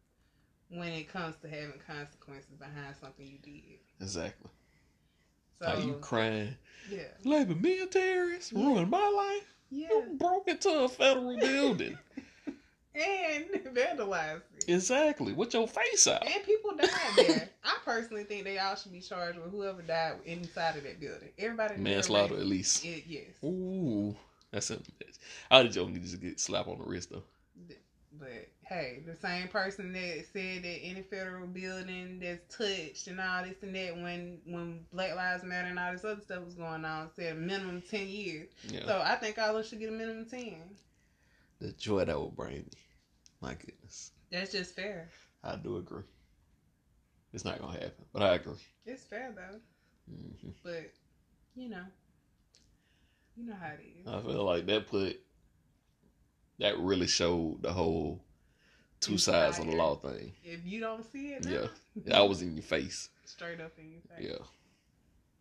[0.68, 3.81] when it comes to having consequences behind something you did.
[4.01, 4.51] Exactly.
[5.59, 6.57] So Are you crying?
[6.90, 8.53] yeah, Labor me a terrorist?
[8.53, 8.64] Yeah.
[8.64, 9.56] Ruined my life?
[9.70, 11.98] Yeah, You broke into a federal building.
[12.94, 14.64] and vandalized it.
[14.68, 15.33] exactly.
[15.33, 16.26] With your face out.
[16.26, 17.48] And people died there.
[17.64, 21.29] I personally think they all should be charged with whoever died inside of that building.
[21.38, 22.85] Everybody Manslaughter at least.
[22.85, 24.16] It, yes, Ooh.
[24.50, 24.79] That's a
[25.50, 27.24] I joke need to just get slapped on the wrist though.
[28.18, 33.42] but hey, the same person that said that any federal building that's touched and all
[33.42, 36.85] this and that when when Black Lives Matter and all this other stuff was going
[36.85, 38.48] on said minimum ten years.
[38.68, 38.87] Yeah.
[38.87, 40.62] So I think all of us should get a minimum ten.
[41.61, 42.79] the joy that would bring me.
[43.40, 44.12] My goodness.
[44.31, 45.11] That's just fair.
[45.44, 46.02] I do agree.
[47.33, 48.55] It's not gonna happen, but I agree.
[48.85, 49.61] It's fair though.
[50.09, 50.92] hmm But
[51.55, 51.85] you know,
[53.37, 54.07] you know how it is.
[54.07, 55.20] I feel like that put
[56.59, 58.24] that really showed the whole
[59.07, 60.33] two sides of the law thing.
[60.45, 61.66] If you don't see it, now, Yeah.
[62.07, 63.09] That was in your face.
[63.25, 64.29] straight up in your face.
[64.31, 64.45] Yeah.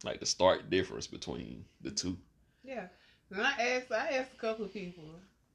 [0.04, 2.17] Like the stark difference between the two.
[2.63, 2.88] Yeah.
[3.32, 5.04] And I asked, I asked a couple of people,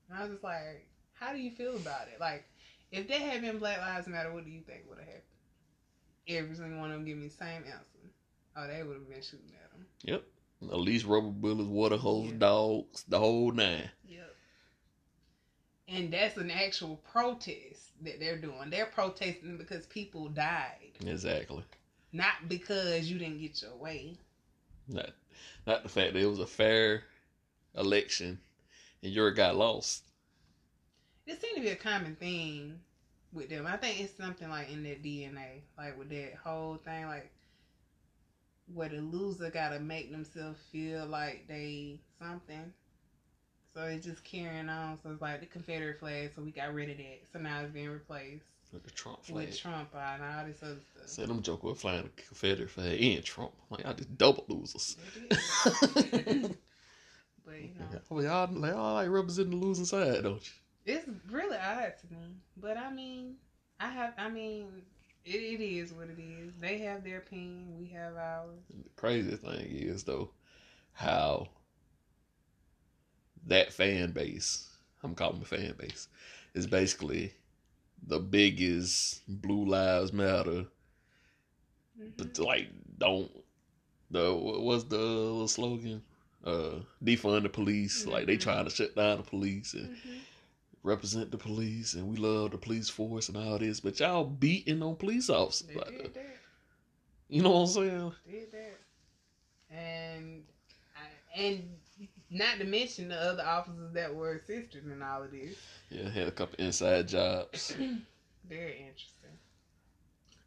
[0.08, 2.18] and I was just like, "How do you feel about it?
[2.20, 2.44] Like,
[2.90, 5.24] if there had been Black Lives Matter, what do you think would have happened?"
[6.28, 7.98] Every single one of them give me the same answer.
[8.56, 9.86] Oh, they would have been shooting at them.
[10.02, 10.24] Yep.
[10.72, 12.38] At least rubber bullets, water hose, Yeah.
[12.38, 13.90] dogs, the whole nine.
[14.06, 14.36] Yep.
[15.90, 18.70] And that's an actual protest that they're doing.
[18.70, 21.64] They're protesting because people died, Exactly.
[22.12, 24.16] not because you didn't get your way.
[24.88, 25.10] Not
[25.66, 27.04] not the fact that it was a fair
[27.76, 28.40] election
[29.02, 30.04] and your guy lost.
[31.26, 32.80] It seemed to be a common thing
[33.32, 33.66] with them.
[33.66, 37.30] I think it's something like in their DNA, like with that whole thing, like
[38.72, 42.72] where the loser gotta make themselves feel like they something.
[43.74, 44.98] So it's just carrying on.
[45.02, 46.32] So it's like the Confederate flag.
[46.34, 47.20] So we got rid of that.
[47.32, 49.48] So now it's being replaced With the Trump flag.
[49.48, 51.08] with Trump on and all this other stuff.
[51.08, 53.52] Said them joker were flying the Confederate flag and Trump.
[53.70, 54.96] Like I just double losers.
[57.44, 60.34] But you know, Well, y'all, they all like representing the losing side, don't
[60.86, 60.94] you?
[60.94, 62.36] it's really odd to me.
[62.56, 63.36] But I mean,
[63.80, 64.14] I have.
[64.18, 64.66] I mean,
[65.24, 66.52] it, it is what it is.
[66.60, 67.76] They have their opinion.
[67.78, 68.60] We have ours.
[68.68, 70.30] The crazy thing is though,
[70.92, 71.48] how
[73.46, 74.68] that fan base,
[75.02, 76.08] I'm calling it a fan base,
[76.54, 77.32] is basically
[78.06, 80.66] the biggest Blue Lives Matter,
[81.98, 82.12] Mhm.
[82.16, 83.30] but like don't
[84.10, 86.02] the what was the slogan?
[86.44, 88.06] Uh, defund the police.
[88.06, 90.20] Like they trying to shut down the police and Mhm.
[90.82, 94.82] represent the police, and we love the police force and all this, but y'all beating
[94.82, 95.74] on police officers.
[95.74, 96.16] Like,
[97.28, 98.12] you know what I'm saying?
[98.30, 98.80] Did that.
[99.70, 100.44] And
[100.96, 101.79] I, and
[102.30, 105.56] not to mention the other officers that were assisted in all of this.
[105.90, 107.70] Yeah, had a couple inside jobs.
[108.48, 109.38] Very interesting.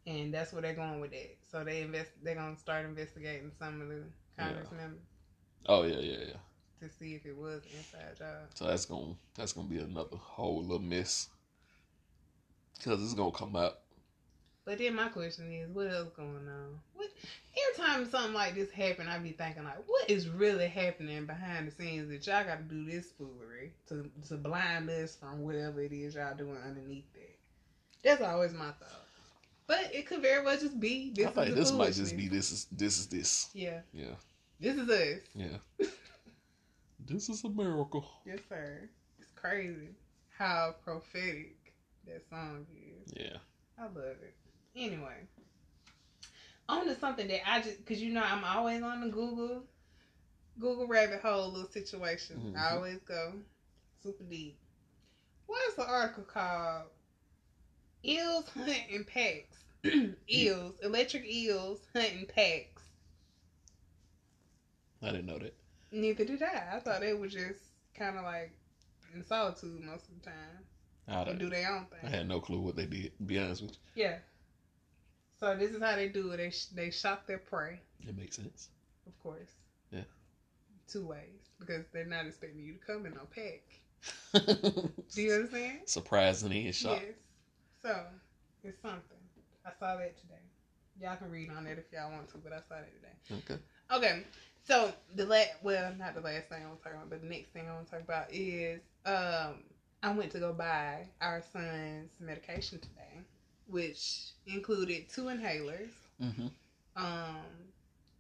[0.06, 1.38] And that's where they're going with that.
[1.50, 2.12] So they invest.
[2.24, 4.04] They're gonna start investigating some of the
[4.38, 5.00] Congress members
[5.66, 6.88] Oh yeah, yeah, yeah.
[6.88, 8.50] to see if it was inside job.
[8.54, 11.30] So that's gonna that's gonna be another whole little mess
[12.78, 13.80] because it's gonna come out.
[14.66, 16.80] But then my question is, what else going on?
[16.94, 17.10] What
[17.52, 21.68] every time something like this happen, I be thinking like, what is really happening behind
[21.68, 25.82] the scenes that y'all got to do this foolery to to blind us from whatever
[25.82, 27.38] it is y'all doing underneath that?
[28.04, 29.02] That's always my thought.
[29.68, 31.26] But it could very well just be this.
[31.26, 33.50] I is think the this might just be this is this is this.
[33.54, 34.16] Yeah, Yeah,
[34.62, 35.22] this is us.
[35.36, 35.58] yeah.
[37.06, 38.00] this is America.
[38.26, 38.90] Yes, sir.
[39.20, 39.90] It's crazy
[40.38, 41.74] how prophetic
[42.08, 43.14] that song is.
[43.16, 43.38] Yeah.
[43.78, 44.36] I love it.
[44.76, 45.28] Anyway,
[46.68, 49.64] on to something that I just because you know I'm always on the Google
[50.60, 52.54] Google rabbit hole little situation.
[52.56, 52.72] I Mhm.
[52.74, 53.34] always go
[54.02, 54.58] super deep.
[55.46, 56.90] What's the article called?
[58.06, 59.64] Eels hunt in packs.
[60.30, 62.84] eels, electric eels hunting packs.
[65.02, 65.54] I didn't know that.
[65.92, 66.76] Neither did I.
[66.76, 67.60] I thought they were just
[67.94, 68.58] kind of like
[69.14, 70.66] in solitude most of the time
[71.08, 72.00] I, do their own thing.
[72.04, 73.12] I had no clue what they did.
[73.26, 74.04] Be honest with you.
[74.04, 74.18] Yeah.
[75.44, 76.38] So this is how they do it.
[76.38, 77.82] They sh- they shot their prey.
[78.08, 78.70] it makes sense.
[79.06, 79.52] Of course.
[79.92, 80.04] Yeah.
[80.88, 81.52] Two ways.
[81.60, 84.46] Because they're not expecting you to come in no pack.
[85.14, 85.80] Do you understand?
[85.84, 87.04] Surprisingly, and shocked.
[87.04, 87.16] Yes.
[87.82, 88.04] So,
[88.64, 89.18] it's something.
[89.66, 90.40] I saw that today.
[91.02, 93.44] Y'all can read on it if y'all want to, but I saw that today.
[93.52, 93.62] Okay.
[93.98, 94.24] Okay.
[94.66, 97.28] So, the last, well, not the last thing I want to talk about, but the
[97.28, 99.64] next thing I want to talk about is um,
[100.04, 103.26] I went to go buy our son's medication today,
[103.68, 105.90] which included two inhalers.
[106.22, 106.48] Mm-hmm.
[106.96, 107.38] Um,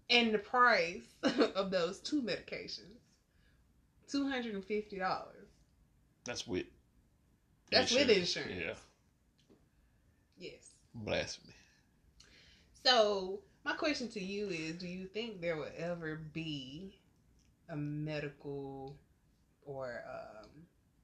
[0.10, 1.01] and the price
[1.56, 2.99] of those two medications,
[4.08, 5.47] two hundred and fifty dollars.
[6.25, 6.65] That's with.
[7.71, 8.51] That's with insurance.
[8.56, 8.73] Yeah.
[10.38, 10.71] Yes.
[10.93, 11.53] Blasphemy.
[12.86, 16.95] So my question to you is: Do you think there will ever be
[17.69, 18.95] a medical
[19.65, 20.49] or um,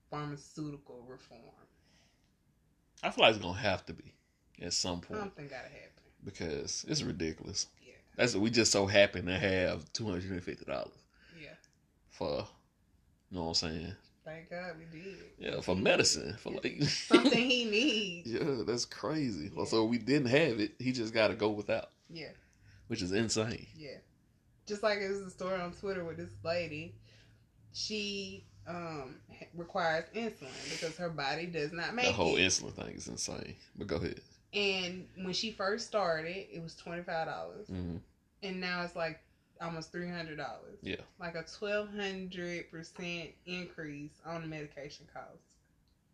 [0.10, 1.42] pharmaceutical reform?
[3.02, 4.14] I feel like it's gonna have to be
[4.62, 6.04] at some point Something gotta happen.
[6.24, 7.68] because it's ridiculous.
[7.86, 7.94] Yeah.
[8.16, 10.92] That's we just so happen to have two hundred and fifty dollars
[11.42, 11.50] Yeah.
[12.10, 12.48] for.
[13.32, 13.94] You know what I'm saying?
[14.26, 15.16] Thank God we did.
[15.38, 18.32] Yeah, for medicine, for like Something he needs.
[18.32, 19.52] yeah, that's crazy.
[19.56, 19.66] Yeah.
[19.66, 20.74] So we didn't have it.
[20.80, 22.30] He just got to go without, Yeah.
[22.88, 23.68] which is insane.
[23.76, 23.98] Yeah.
[24.68, 26.96] Just like it was a story on Twitter with this lady.
[27.74, 29.16] She um
[29.56, 32.42] requires insulin because her body does not make The whole it.
[32.42, 33.56] insulin thing is insane.
[33.76, 34.20] But go ahead.
[34.54, 37.98] And when she first started, it was twenty five dollars, hmm
[38.42, 39.20] and now it's like
[39.62, 40.80] almost three hundred dollars.
[40.82, 40.96] Yeah.
[41.20, 45.44] Like a twelve hundred percent increase on the medication cost.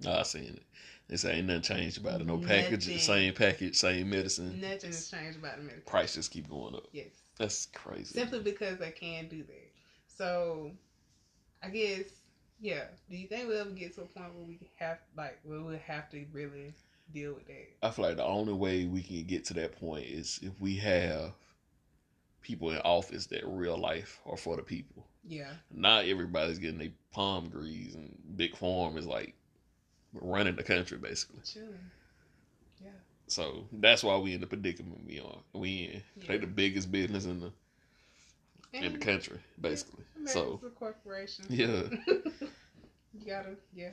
[0.01, 0.63] No, I seen it.
[1.07, 2.27] They say ain't nothing changed about it.
[2.27, 2.47] No Nothing.
[2.47, 4.59] package, same package, same medicine.
[4.59, 5.83] Nothing has changed about the medication.
[5.85, 6.87] Price just keep going up.
[6.91, 7.07] Yes.
[7.37, 8.05] That's crazy.
[8.17, 9.71] simply because they can do that.
[10.07, 10.71] So,
[11.63, 12.05] I guess,
[12.59, 12.85] yeah.
[13.09, 15.77] Do you think we'll ever get to a point where we have, like, where we'll
[15.77, 16.73] have to really
[17.13, 17.67] deal with that?
[17.83, 20.75] I feel like the only way we can get to that point is if we
[20.77, 21.33] have
[22.41, 25.07] people in office that real life are for the people.
[25.27, 29.33] Yeah, Not everybody's getting their palm grease and Big Pharma is like
[30.13, 31.41] running the country basically.
[31.43, 31.79] chilling.
[32.79, 32.89] Yeah,
[33.27, 35.37] So that's why we in the predicament we are.
[35.53, 36.03] We in.
[36.27, 36.41] They Yeah.
[36.41, 37.51] the biggest business in the
[38.73, 40.03] in the country, basically.
[40.25, 41.45] So a corporation.
[41.49, 43.91] yeah, you gotta, yeah.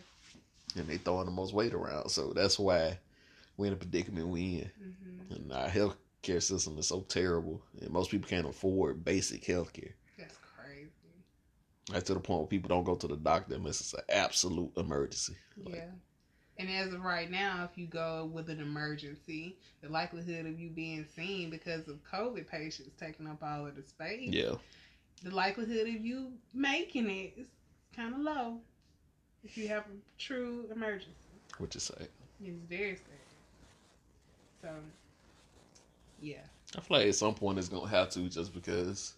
[0.76, 2.08] And they throwing the most weight around.
[2.11, 2.98] So that's why
[3.56, 4.70] we in a predicament we in.
[4.78, 9.44] hmm And our health care system is so terrible, and most people can't afford basic
[9.44, 9.94] health care.
[10.18, 10.90] That's crazy.
[11.90, 14.72] That's to the point where people don't go to the doctor unless it's an absolute
[14.76, 15.35] emergency.
[15.64, 15.90] Like, Yeah.
[16.58, 20.68] And as of right now, if you go with an emergency, the likelihood of you
[20.68, 24.54] being seen because of COVID patients taking up all of the space, yeah,
[25.24, 27.46] the likelihood of you making it is
[27.96, 28.61] kind of low
[29.44, 31.11] if you have a true emergency.
[31.59, 32.09] What you say?
[32.44, 33.05] It's very sad.
[34.61, 34.68] So,
[36.20, 36.37] yeah.
[36.76, 39.14] I feel like at some point it's gonna have to just because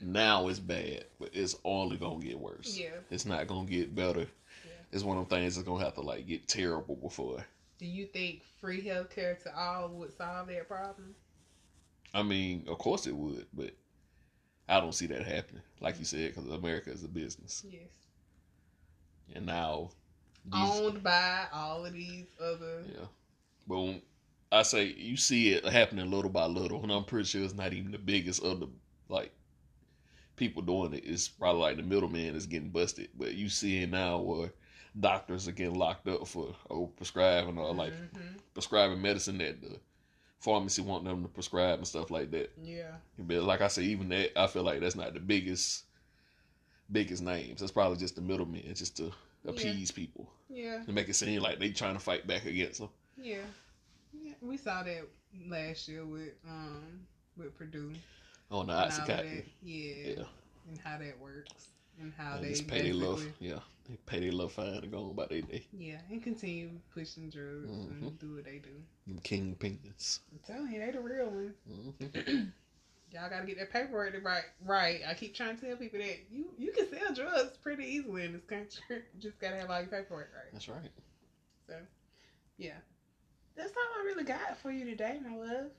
[0.00, 2.78] now it's bad, but it's only gonna get worse.
[2.78, 2.90] Yeah.
[3.10, 4.20] It's not gonna get better.
[4.20, 4.72] Yeah.
[4.92, 7.44] It's one of them things that's gonna have to like get terrible before.
[7.78, 11.14] Do you think free healthcare to all would solve that problem?
[12.14, 13.72] I mean, of course it would, but
[14.68, 15.62] I don't see that happening.
[15.80, 18.07] Like you said, because America is a business, Yes.
[19.34, 19.90] And now
[20.44, 22.84] these, Owned by all of these other.
[22.86, 23.06] yeah.
[23.66, 24.02] But when
[24.50, 27.72] I say you see it happening little by little, and I'm pretty sure it's not
[27.74, 28.68] even the biggest of the
[29.08, 29.32] like
[30.36, 31.04] people doing it.
[31.04, 33.08] It's probably like the middleman is getting busted.
[33.16, 34.52] But you see it now where
[34.98, 38.38] doctors are getting locked up for over prescribing or like Mhm.
[38.54, 39.78] prescribing medicine that the
[40.40, 42.52] pharmacy want them to prescribe and stuff like that.
[42.62, 42.96] Yeah.
[43.18, 45.84] But like I say, even that I feel like that's not the biggest
[46.90, 47.60] biggest names.
[47.60, 49.10] That's probably just the middlemen, just to
[49.46, 50.82] appease people Yeah.
[50.84, 52.88] to make it seem like they trying to fight back against them.
[53.16, 53.42] Yeah.
[54.12, 54.34] Yeah.
[54.40, 55.08] We saw that
[55.48, 57.92] last year with um with Purdue.
[58.50, 59.24] Oh no, and all icy that.
[59.26, 59.42] Yeah.
[59.62, 60.24] Yeah.
[60.68, 61.68] And how that works.
[62.00, 63.24] And how And they just pay their love.
[63.40, 63.58] Yeah.
[63.88, 65.66] They pay their love fine and go on about their day.
[65.72, 68.02] Yeah, and continue pushing drugs Mhm.
[68.02, 69.14] and do what they do.
[69.22, 70.20] Kingpins.
[70.30, 71.54] I'm telling you, they the real ones.
[71.66, 72.44] hmm
[73.12, 74.42] Y'all gotta get that paperwork right.
[74.64, 75.00] Right.
[75.08, 78.32] I keep trying to tell people that you you can sell drugs pretty easily in
[78.32, 78.82] this country.
[78.90, 80.52] You just gotta have all your paperwork right.
[80.52, 80.90] That's right.
[81.66, 81.74] So,
[82.58, 82.74] yeah.
[83.56, 85.70] That's all I really got for you today, my love.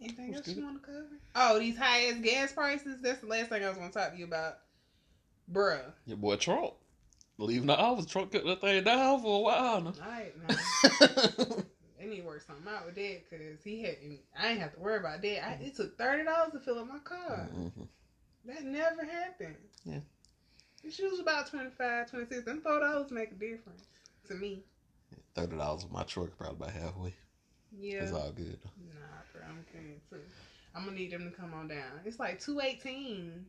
[0.00, 1.06] Anything else you want to cover?
[1.34, 2.98] Oh, these high ass gas prices.
[3.00, 4.58] That's the last thing I was going to talk to you about,
[5.50, 5.80] bruh.
[6.04, 6.74] Your boy Trump.
[7.38, 9.92] Leaving the office, Trump cut that thing down for a while now.
[10.00, 10.34] All right,
[11.48, 11.56] now.
[12.14, 13.96] Need to work something out with that because he had.
[14.38, 15.48] I didn't have to worry about that.
[15.48, 17.48] I, it took thirty dollars to fill up my car.
[17.52, 17.88] Mhm.
[18.44, 19.56] That never happened.
[19.84, 19.98] Yeah.
[20.84, 23.82] It was about 25 26 Them four dollars make a difference
[24.28, 24.62] to me.
[25.34, 27.14] Thirty dollars for my truck, probably about halfway.
[27.80, 28.02] Yeah.
[28.04, 28.58] It's all good.
[28.62, 30.20] Nah, bro, I'm kidding too.
[30.74, 32.00] I'm gonna need them to come on down.
[32.04, 33.44] It's like two eighteen,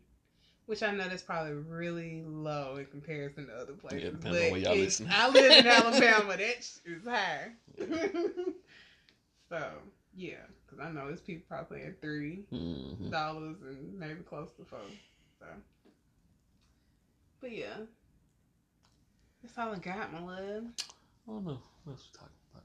[0.66, 4.04] which I know that's probably really low in comparison to other places.
[4.04, 5.08] Yeah, depending on but where y'all listen.
[5.12, 6.38] I live in Alabama.
[6.38, 6.42] That
[6.86, 7.52] is high.
[9.50, 9.72] so
[10.16, 14.66] yeah, because I know it's people probably at three hmm dollars and maybe close to
[14.66, 14.80] four.
[15.40, 15.46] So,
[17.42, 17.78] but yeah,
[19.42, 20.64] that's all I got, my love.
[21.28, 21.60] I don't know.
[21.84, 22.64] What else we talking about?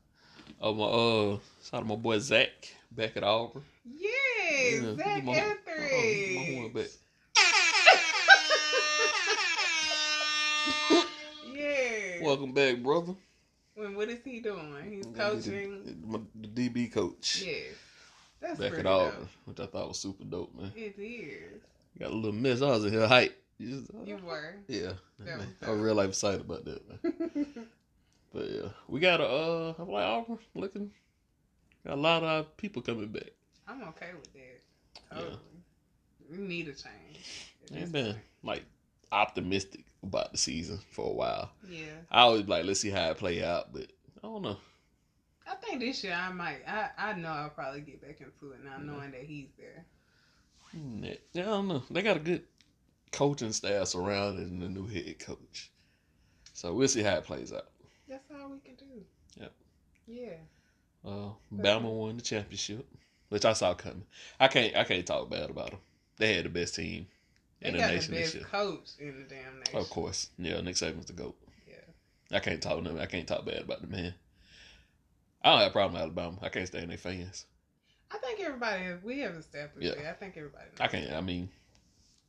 [0.61, 2.51] Oh my uh shout out my boy Zach
[2.91, 3.63] back at Auburn.
[3.85, 6.15] Yes, Yeah, Zach my- uh-uh,
[6.63, 6.91] my back.
[12.21, 12.27] Yeah.
[12.27, 13.15] Welcome back, brother.
[13.75, 14.75] When what is he doing?
[14.89, 16.27] He's coaching.
[16.41, 17.43] The DB coach.
[17.47, 17.75] Yes.
[18.41, 19.29] That's back at Auburn, dope.
[19.45, 20.73] which I thought was super dope, man.
[20.75, 21.61] It is.
[21.99, 22.63] Got a little miss.
[22.63, 23.37] I was in here hype.
[23.59, 24.55] You just- You were.
[24.69, 25.29] yeah, was
[25.63, 27.67] I was real life excited about that, man.
[28.33, 30.91] But yeah, we got a uh, I'm like Auburn looking.
[31.85, 33.31] Got a lot of people coming back.
[33.67, 34.61] I'm okay with that.
[35.13, 35.19] Yeah.
[35.19, 35.39] Totally.
[36.31, 37.91] We need a change.
[37.91, 38.65] been like
[39.11, 41.51] optimistic about the season for a while.
[41.69, 41.85] Yeah.
[42.11, 43.91] I always be like, let's see how it play out, but
[44.23, 44.57] I don't know.
[45.47, 46.61] I think this year I might.
[46.67, 48.85] I, I know I'll probably get back into it now, Yeah.
[48.85, 49.85] knowing that he's there.
[50.73, 51.83] Hmm, Yeah, I don't know.
[51.91, 52.45] They got a good
[53.13, 55.71] coaching staff surrounding the new head coach,
[56.55, 57.67] so we'll see how it plays out.
[58.09, 59.05] That's all we can do.
[59.41, 59.53] Yep.
[60.07, 60.37] Yeah.
[61.05, 62.87] Uh, Bama won the championship,
[63.31, 64.05] which I saw coming.
[64.39, 65.81] I can't, I can't talk bad about them.
[66.19, 67.07] They had the best team
[67.61, 69.79] They in the got the nation this best coach in the damn nation.
[69.79, 70.61] Of course, yeah.
[70.61, 71.37] Nick Saban's the goat.
[71.69, 72.37] Yeah.
[72.37, 74.15] I can't talk I can't talk bad about the man.
[75.43, 76.39] I don't have a problem with Alabama.
[76.43, 77.47] I can't stand their fans.
[78.11, 80.03] I think everybody we have established Yeah.
[80.03, 80.11] that.
[80.11, 80.65] I think everybody.
[80.65, 80.81] Knows.
[80.81, 81.13] I can't.
[81.13, 81.49] I mean,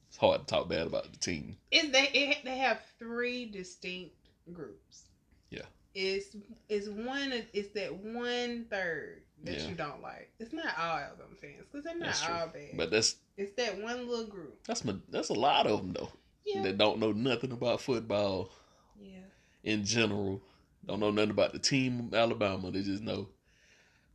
[0.08, 1.58] it's hard to talk bad about the team.
[1.72, 4.16] It, they it, they have three distinct
[4.52, 5.04] groups.
[5.50, 5.62] Yeah.
[5.94, 6.36] It's
[6.70, 9.68] it's one it's that one third that Yeah.
[9.68, 10.32] you don't like.
[10.40, 12.34] It's not all of them fans because they're not That's true.
[12.34, 12.78] all bad.
[12.78, 14.64] But that's it's that one little group.
[14.66, 16.12] that's my, that's a lot of them though.
[16.46, 16.64] Yeah.
[16.64, 18.52] That don't know nothing about football
[19.00, 19.20] yeah.
[19.64, 20.42] in general.
[20.86, 22.72] Don't know nothing about the team Alabama.
[22.72, 23.28] They just know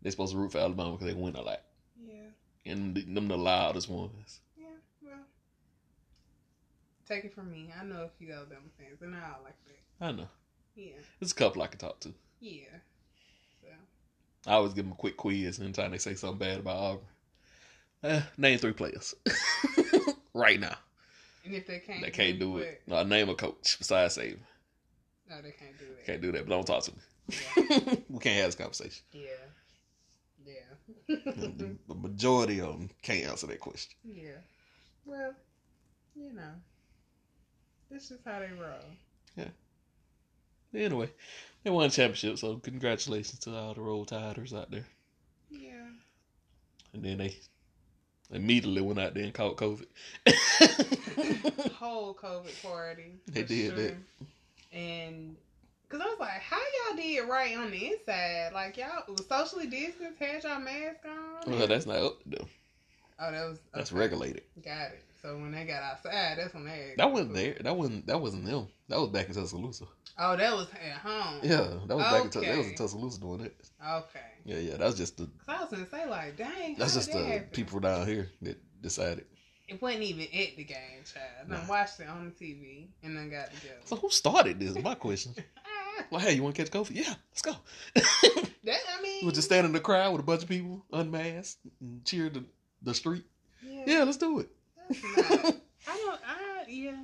[0.02, 1.60] they're supposed to root for Alabama because they win a lot.
[2.02, 2.22] Yeah.
[2.64, 4.40] And them the loudest ones.
[4.56, 4.66] Yeah.
[5.02, 5.18] Well,
[7.06, 7.70] take it from me.
[7.78, 10.04] I know a few Alabama fans, and I all like that.
[10.06, 10.28] I know.
[10.76, 10.92] Yeah.
[11.18, 12.12] There's a couple I can talk to.
[12.40, 12.60] Yeah.
[14.42, 17.04] So I always give them a quick quiz anytime they say something bad about Auburn.
[18.04, 19.14] Uh, name three players
[20.34, 20.76] right now.
[21.44, 22.82] and if they can't, They can't do it.
[22.86, 24.38] No, name a coach besides Saban.
[25.28, 26.06] No, they can't do that.
[26.06, 26.46] Can't do that.
[26.46, 26.98] But don't talk to me.
[27.28, 27.94] Yeah.
[28.08, 29.02] we can't have this conversation.
[29.10, 29.22] Yeah.
[30.44, 31.16] Yeah.
[31.26, 33.96] the, the majority of them can't answer that question.
[34.04, 34.38] yeah.
[35.04, 35.32] Well,
[36.14, 36.52] you know.
[37.90, 39.48] this is how they roll.
[40.76, 41.10] Anyway,
[41.64, 44.86] they won a championship, so congratulations to all the Roll Tiders out there.
[45.50, 45.88] Yeah.
[46.92, 47.36] And then they
[48.30, 49.86] immediately went out there and caught COVID.
[51.74, 53.14] Whole COVID party.
[53.26, 53.94] They did that.
[54.72, 55.36] And
[55.88, 58.50] because I was like, how y'all did right on the inside?
[58.52, 61.52] Like y'all was socially distanced, had y'all mask on.
[61.52, 62.48] well, that's not up to them.
[63.20, 64.42] oh, that was That's regulated.
[64.62, 65.04] Got it.
[65.26, 67.56] So when they got outside, that's when they That wasn't there.
[67.60, 68.06] That wasn't.
[68.06, 68.68] That wasn't them.
[68.88, 69.86] That was back in Tuscaloosa.
[70.18, 71.40] Oh, that was at home.
[71.42, 72.30] Yeah, that was back in.
[72.30, 73.56] Tus- That was in Tuscaloosa doing it.
[73.84, 74.20] Okay.
[74.44, 74.76] Yeah, yeah.
[74.76, 75.24] That was just the.
[75.24, 77.48] Cause I was gonna say like, dang, That's just that the happen?
[77.50, 79.24] people down here that decided.
[79.66, 81.50] It wasn't even at the game, child.
[81.50, 81.68] I Nah.
[81.68, 83.80] watched it on the TV and then got together.
[83.84, 84.76] So who started this?
[84.76, 85.34] is My question.
[86.10, 86.90] Like, hey, you want to catch COVID?
[86.94, 87.52] Yeah, let's go.
[87.94, 91.58] that I mean, was just standing in the crowd with a bunch of people unmasked
[91.80, 92.44] and cheered the,
[92.82, 93.24] the street.
[93.66, 94.50] yeah, Yeah, let's do it.
[94.90, 95.56] I
[95.86, 96.20] don't.
[96.26, 96.96] I yeah.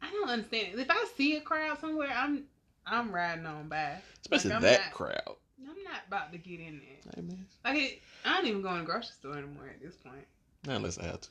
[0.00, 0.74] I don't understand.
[0.74, 0.78] it.
[0.80, 2.44] If I see a crowd somewhere, I'm
[2.86, 3.96] I'm riding on by.
[4.20, 5.36] Especially Like, that not- crowd.
[5.60, 7.12] I'm not about to get in there.
[7.14, 7.46] Hey, man.
[7.64, 10.26] Like it, I don't even go in the grocery store anymore at this point.
[10.66, 11.28] Not unless I have to.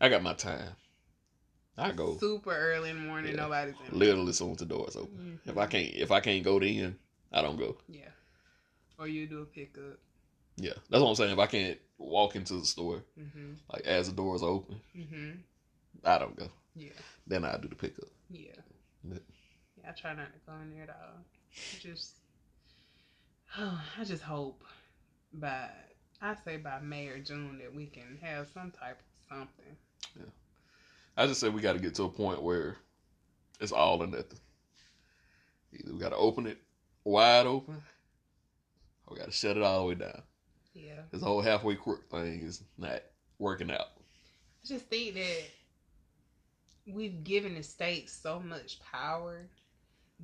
[0.00, 0.70] I got my time.
[1.78, 3.32] I go super early in the morning.
[3.34, 3.42] Yeah.
[3.42, 3.98] Nobody's in.
[3.98, 5.38] literally as soon as the doors open.
[5.46, 5.50] Mhm.
[5.50, 6.98] If I can't, if I can't go in,
[7.32, 7.76] I don't go.
[7.88, 8.08] Yeah.
[8.98, 9.98] Or you do a pickup.
[10.62, 11.32] Yeah, that's what I'm saying.
[11.32, 13.56] If I can't walk into the store Mhm.
[13.72, 15.42] like as the doors open, Mhm.
[16.04, 16.48] I don't go.
[16.76, 16.92] Yeah.
[17.26, 18.08] Then I do the pickup.
[18.30, 18.52] Yeah.
[19.02, 19.18] Yeah.
[19.76, 19.88] Yeah.
[19.88, 21.24] I try not to go in there at all.
[21.80, 22.14] Just.
[23.56, 24.62] I just hope
[25.32, 25.68] by
[26.20, 29.76] I say by May or June that we can have some type of something.
[30.16, 30.30] Yeah.
[31.16, 32.76] I just say we got to get to a point where
[33.58, 34.38] it's all or nothing.
[35.72, 36.62] Either we got to open it
[37.02, 37.82] wide open,
[39.06, 40.22] or we got to shut it all the way down.
[40.74, 41.00] Yeah.
[41.10, 43.02] This whole halfway crook thing is not
[43.38, 43.88] working out.
[44.64, 45.42] I just think that
[46.86, 49.48] we've given the states so much power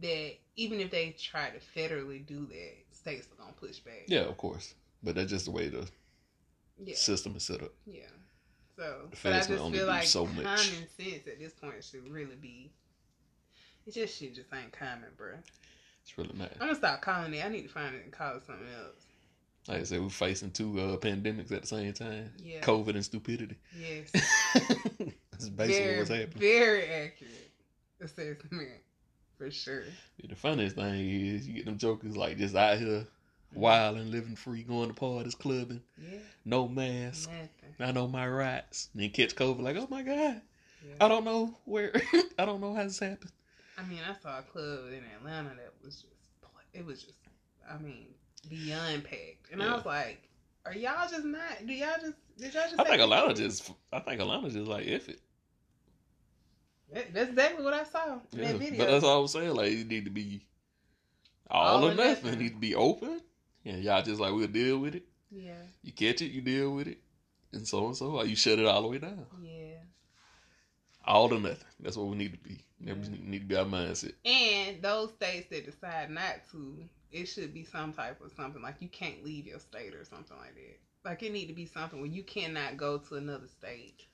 [0.00, 4.04] that even if they try to federally do that, states are gonna push back.
[4.06, 5.88] Yeah, of course, but that's just the way the
[6.82, 6.94] Yeah.
[6.94, 7.72] system is set up.
[7.86, 8.06] Yeah.
[8.76, 10.60] So, The but I just only feel do like so common much.
[10.68, 12.70] sense at this point should really be.
[13.86, 15.34] It just shit just ain't common, bro.
[16.02, 16.52] It's really not.
[16.52, 17.44] I'm gonna stop calling it.
[17.44, 19.04] I need to find it and call it something else.
[19.68, 22.60] Like I said, we're facing two uh, pandemics at the same time: Yeah.
[22.60, 23.56] COVID and stupidity.
[23.78, 24.10] Yes.
[25.30, 26.38] That's basically very, what's happening.
[26.38, 27.50] very accurate
[28.00, 28.70] assessment
[29.36, 29.84] for sure.
[30.26, 33.06] The funniest thing is you get them jokers like just out here
[33.54, 36.18] wild and living free, going to parties, clubbing, Yeah.
[36.44, 37.30] no mask.
[37.30, 37.48] Nothing.
[37.80, 38.88] I know my rights.
[38.92, 40.40] And then catch COVID like, oh my god,
[40.86, 40.94] Yeah.
[41.00, 41.92] I don't know where,
[42.38, 43.32] I don't know how this happened.
[43.78, 46.06] I mean, I saw a club in Atlanta that was just
[46.74, 47.18] it was just,
[47.68, 48.06] I mean,
[48.48, 49.72] beyond packed, and Yeah.
[49.72, 50.28] I was like,
[50.66, 51.66] "Are y'all just not?
[51.66, 52.16] Do y'all just?
[52.36, 55.20] Did y'all just?" I think Atlanta just, I think Atlanta just like if it.
[56.92, 58.78] That- That's exactly what I saw in Yeah, that video.
[58.78, 59.54] but that's all I'm saying.
[59.54, 60.42] Like, it need to be
[61.50, 62.24] all, All or or nothing.
[62.24, 62.32] nothing.
[62.32, 63.20] It need to be open.
[63.64, 65.04] And y'all just like, we'll deal with it.
[65.30, 66.98] Yeah, You catch it, you deal with it.
[67.52, 69.26] And so and so, or you shut it all the way down.
[69.42, 69.74] yeah.
[71.04, 71.58] All or nothing.
[71.80, 72.58] That's what we need to be.
[72.82, 73.08] That Yeah.
[73.22, 74.14] need to be our mindset.
[74.24, 78.76] And those states that decide not to, it should be some type of something like
[78.80, 80.78] you can't leave your state or something like that.
[81.08, 84.04] Like it need to be something where you cannot go to another state.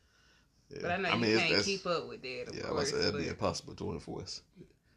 [0.71, 0.79] Yeah.
[0.83, 2.75] But I know you it's- can't that's- keep up with that, of Yeah, like I
[2.75, 2.91] course.
[2.91, 4.43] said, that'd be impossible to enforce.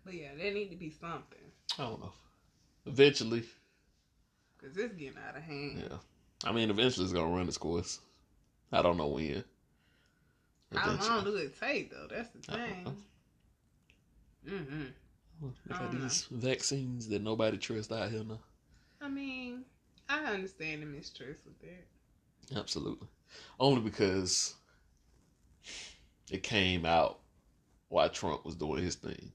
[0.05, 1.39] but yeah, there need to be something
[1.77, 2.13] I don't know.
[2.85, 3.43] Eventually,
[4.57, 5.83] because it's getting out of hand.
[5.89, 5.97] yeah.
[6.45, 7.99] I mean, eventually it's gonna run its course.
[8.71, 9.43] I don't know when.
[10.73, 11.31] How long Eventually.
[11.31, 12.07] do it take though?
[12.09, 12.91] That's the I don't know.
[12.91, 13.03] thing.
[14.47, 14.83] Mm-hmm.
[15.41, 18.39] They got these vaccines that nobody trusts out here now.
[19.01, 19.63] I mean,
[20.09, 22.57] I understand the mistrust with that.
[22.59, 23.07] Absolutely.
[23.59, 24.55] Only because
[26.31, 27.19] it came out
[27.89, 29.31] while Trump was doing his thing.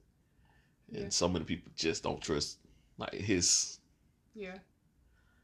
[0.91, 1.09] And Yeah.
[1.09, 2.59] so many people just don't trust
[2.97, 3.79] like his
[4.35, 4.59] Yeah.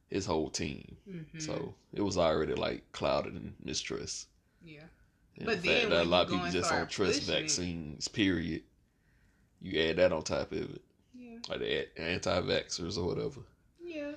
[0.09, 0.97] his whole team.
[1.07, 1.39] Mm-hmm.
[1.39, 4.27] So it was already like clouded in mistrust.
[4.63, 4.87] yeah.
[5.37, 8.07] And But the then fact that a lot of people just don't trust it- vaccines,
[8.09, 8.63] period.
[9.61, 10.81] You add that on top of it.
[11.17, 11.37] Yeah.
[11.49, 13.41] Like the anti vaxxers or whatever.
[13.83, 14.11] Yeah.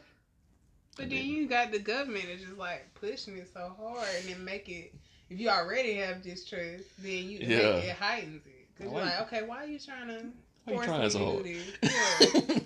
[0.96, 4.28] But And then you got the government that's just like pushing it so hard and
[4.28, 4.94] then make it.
[5.30, 7.76] If you already have distrust, then you Yeah.
[7.76, 8.68] it, it heightens it.
[8.78, 10.26] Cause you're like, okay, why are you trying to
[10.64, 11.46] Why you force trying so hard?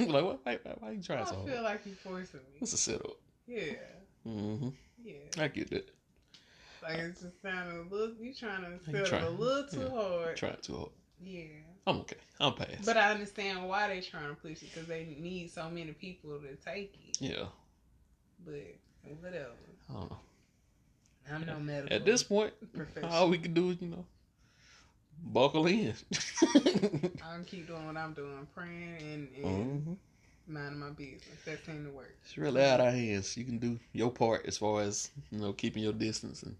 [0.00, 0.12] Yeah.
[0.12, 0.40] like what?
[0.44, 1.48] Why, why, why you I trying so hard?
[1.50, 2.58] feel like you're forcing me.
[2.60, 3.16] It's a setup.
[3.46, 3.72] Yeah.
[4.24, 4.68] hmm
[5.02, 5.14] Yeah.
[5.38, 5.88] I get that.
[6.82, 8.14] Like it's just sounding a little.
[8.20, 9.88] You trying to it trying- a little too yeah.
[9.90, 10.36] hard.
[10.36, 10.90] Trying too hard.
[11.24, 11.42] Yeah.
[11.86, 12.16] I'm okay.
[12.40, 12.84] I'm past.
[12.84, 16.38] But I understand why they're trying to push it because they need so many people
[16.40, 17.16] to take it.
[17.20, 17.44] yeah,
[18.44, 18.76] But
[19.20, 19.50] whatever.
[19.90, 20.18] I don't know.
[21.32, 21.96] I'm no medical.
[21.96, 23.12] At this point, professional.
[23.12, 24.04] all we can do is you know
[25.24, 25.94] buckle in.
[27.22, 29.92] I'm keep doing what I'm doing, praying and, and hmm
[30.48, 31.22] minding my business.
[31.44, 32.14] That seemed to work.
[32.24, 33.36] It's really out of hands.
[33.36, 36.56] You can do your part as far as you know, keeping your distance and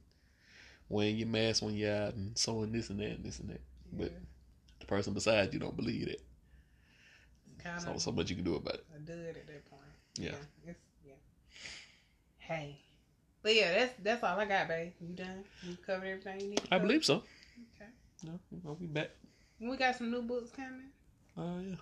[0.89, 3.51] wearing your mask when you're out and so sewing this and that and this and
[3.51, 3.61] that.
[3.93, 4.19] But Yeah.
[4.81, 6.23] The person beside you don't believe it.
[7.63, 8.87] kind So of so much you can do about it.
[8.95, 9.83] a dud at that point.
[10.19, 10.31] Yeah.
[10.67, 11.13] it's yeah.
[12.39, 12.79] Hey,
[13.43, 14.93] but yeah, that's that's all I got, babe.
[15.01, 15.45] You done?
[15.63, 16.59] You covered everything you need.
[16.65, 17.17] to I believe so.
[17.77, 17.91] Okay.
[18.25, 19.11] No, we'll be back.
[19.61, 20.91] We got some new books coming.
[21.37, 21.77] Oh yeah.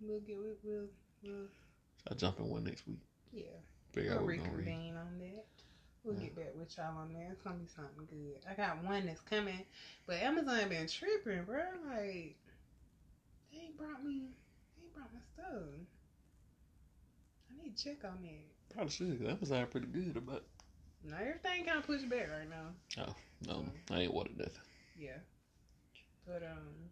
[0.00, 0.86] We'll get we'll, we'll,
[1.22, 1.46] we'll
[2.10, 3.00] I'll jump in one next week.
[3.32, 3.42] yeah.
[3.92, 4.66] Figure We'll what we're gonna read.
[4.66, 5.44] reconvene on that.
[6.08, 7.28] We'll get back with y'all on that.
[7.32, 8.40] It's gonna be something good.
[8.50, 9.60] I got one that's coming,
[10.06, 11.60] but Amazon been tripping, bro.
[11.86, 12.34] Like
[13.52, 14.30] they ain't brought me,
[14.74, 15.68] they ain't brought my stuff.
[17.50, 18.74] I need to check on that.
[18.74, 19.26] Probably should.
[19.28, 20.44] Amazon pretty good about.
[21.04, 23.04] Now everything kind of pushed back right now.
[23.06, 23.14] Oh
[23.46, 24.62] no, I ain't wanted nothing.
[24.98, 25.18] Yeah,
[26.26, 26.88] but um,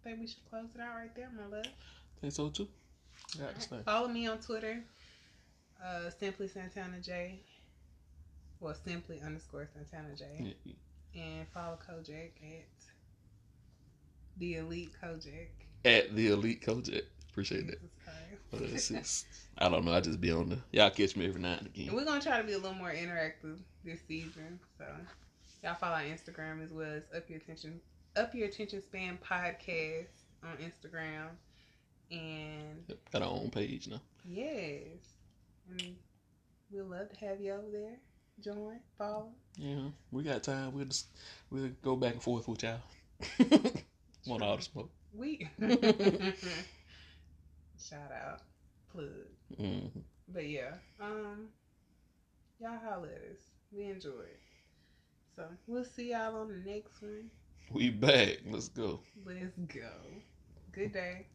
[0.00, 1.66] I think we should close it out right there, my love.
[2.20, 2.68] Think so too.
[3.56, 3.82] This thing.
[3.82, 4.84] Follow me on Twitter,
[5.84, 7.40] uh, simply Santana J.
[8.60, 10.54] Well, simply underscore Santana J.
[10.64, 10.72] Yeah,
[11.22, 12.66] And follow Co-Jack at
[14.38, 15.50] the Elite Co-Jack.
[15.84, 17.02] At the elite Co-Jack.
[17.30, 17.78] Appreciate that.
[18.50, 19.26] But it's, it's
[19.58, 19.92] I don't know.
[19.92, 21.94] I just be on the y'all catch me every now and And again.
[21.94, 24.58] we're gonna try to be a little more interactive this season.
[24.78, 24.84] So
[25.62, 27.80] y'all follow our Instagram as well as Up Your Attention
[28.16, 30.06] Up Your Attention Span Podcast
[30.42, 31.28] on Instagram.
[32.10, 34.00] And Yep, Got our own page now.
[34.24, 34.86] yes.
[35.70, 35.94] And
[36.72, 37.98] we'd love to have you over there.
[38.42, 39.30] Join, follow.
[39.56, 40.72] Yeah, we got time.
[40.72, 41.08] We'll just
[41.50, 42.80] we'll go back and forth with y'all.
[44.26, 44.90] Want all the smoke.
[45.12, 45.48] We
[47.78, 48.42] shout out.
[48.92, 49.06] Plug.
[49.56, 49.86] hmm
[50.32, 51.48] But yeah, um,
[52.60, 53.40] y'all holler at us.
[53.72, 54.40] We enjoy it.
[55.36, 57.30] So we'll see y'all on the next one.
[57.72, 58.38] We back.
[58.50, 59.00] Let's go.
[59.24, 59.90] Let's go.
[60.72, 61.26] Good day.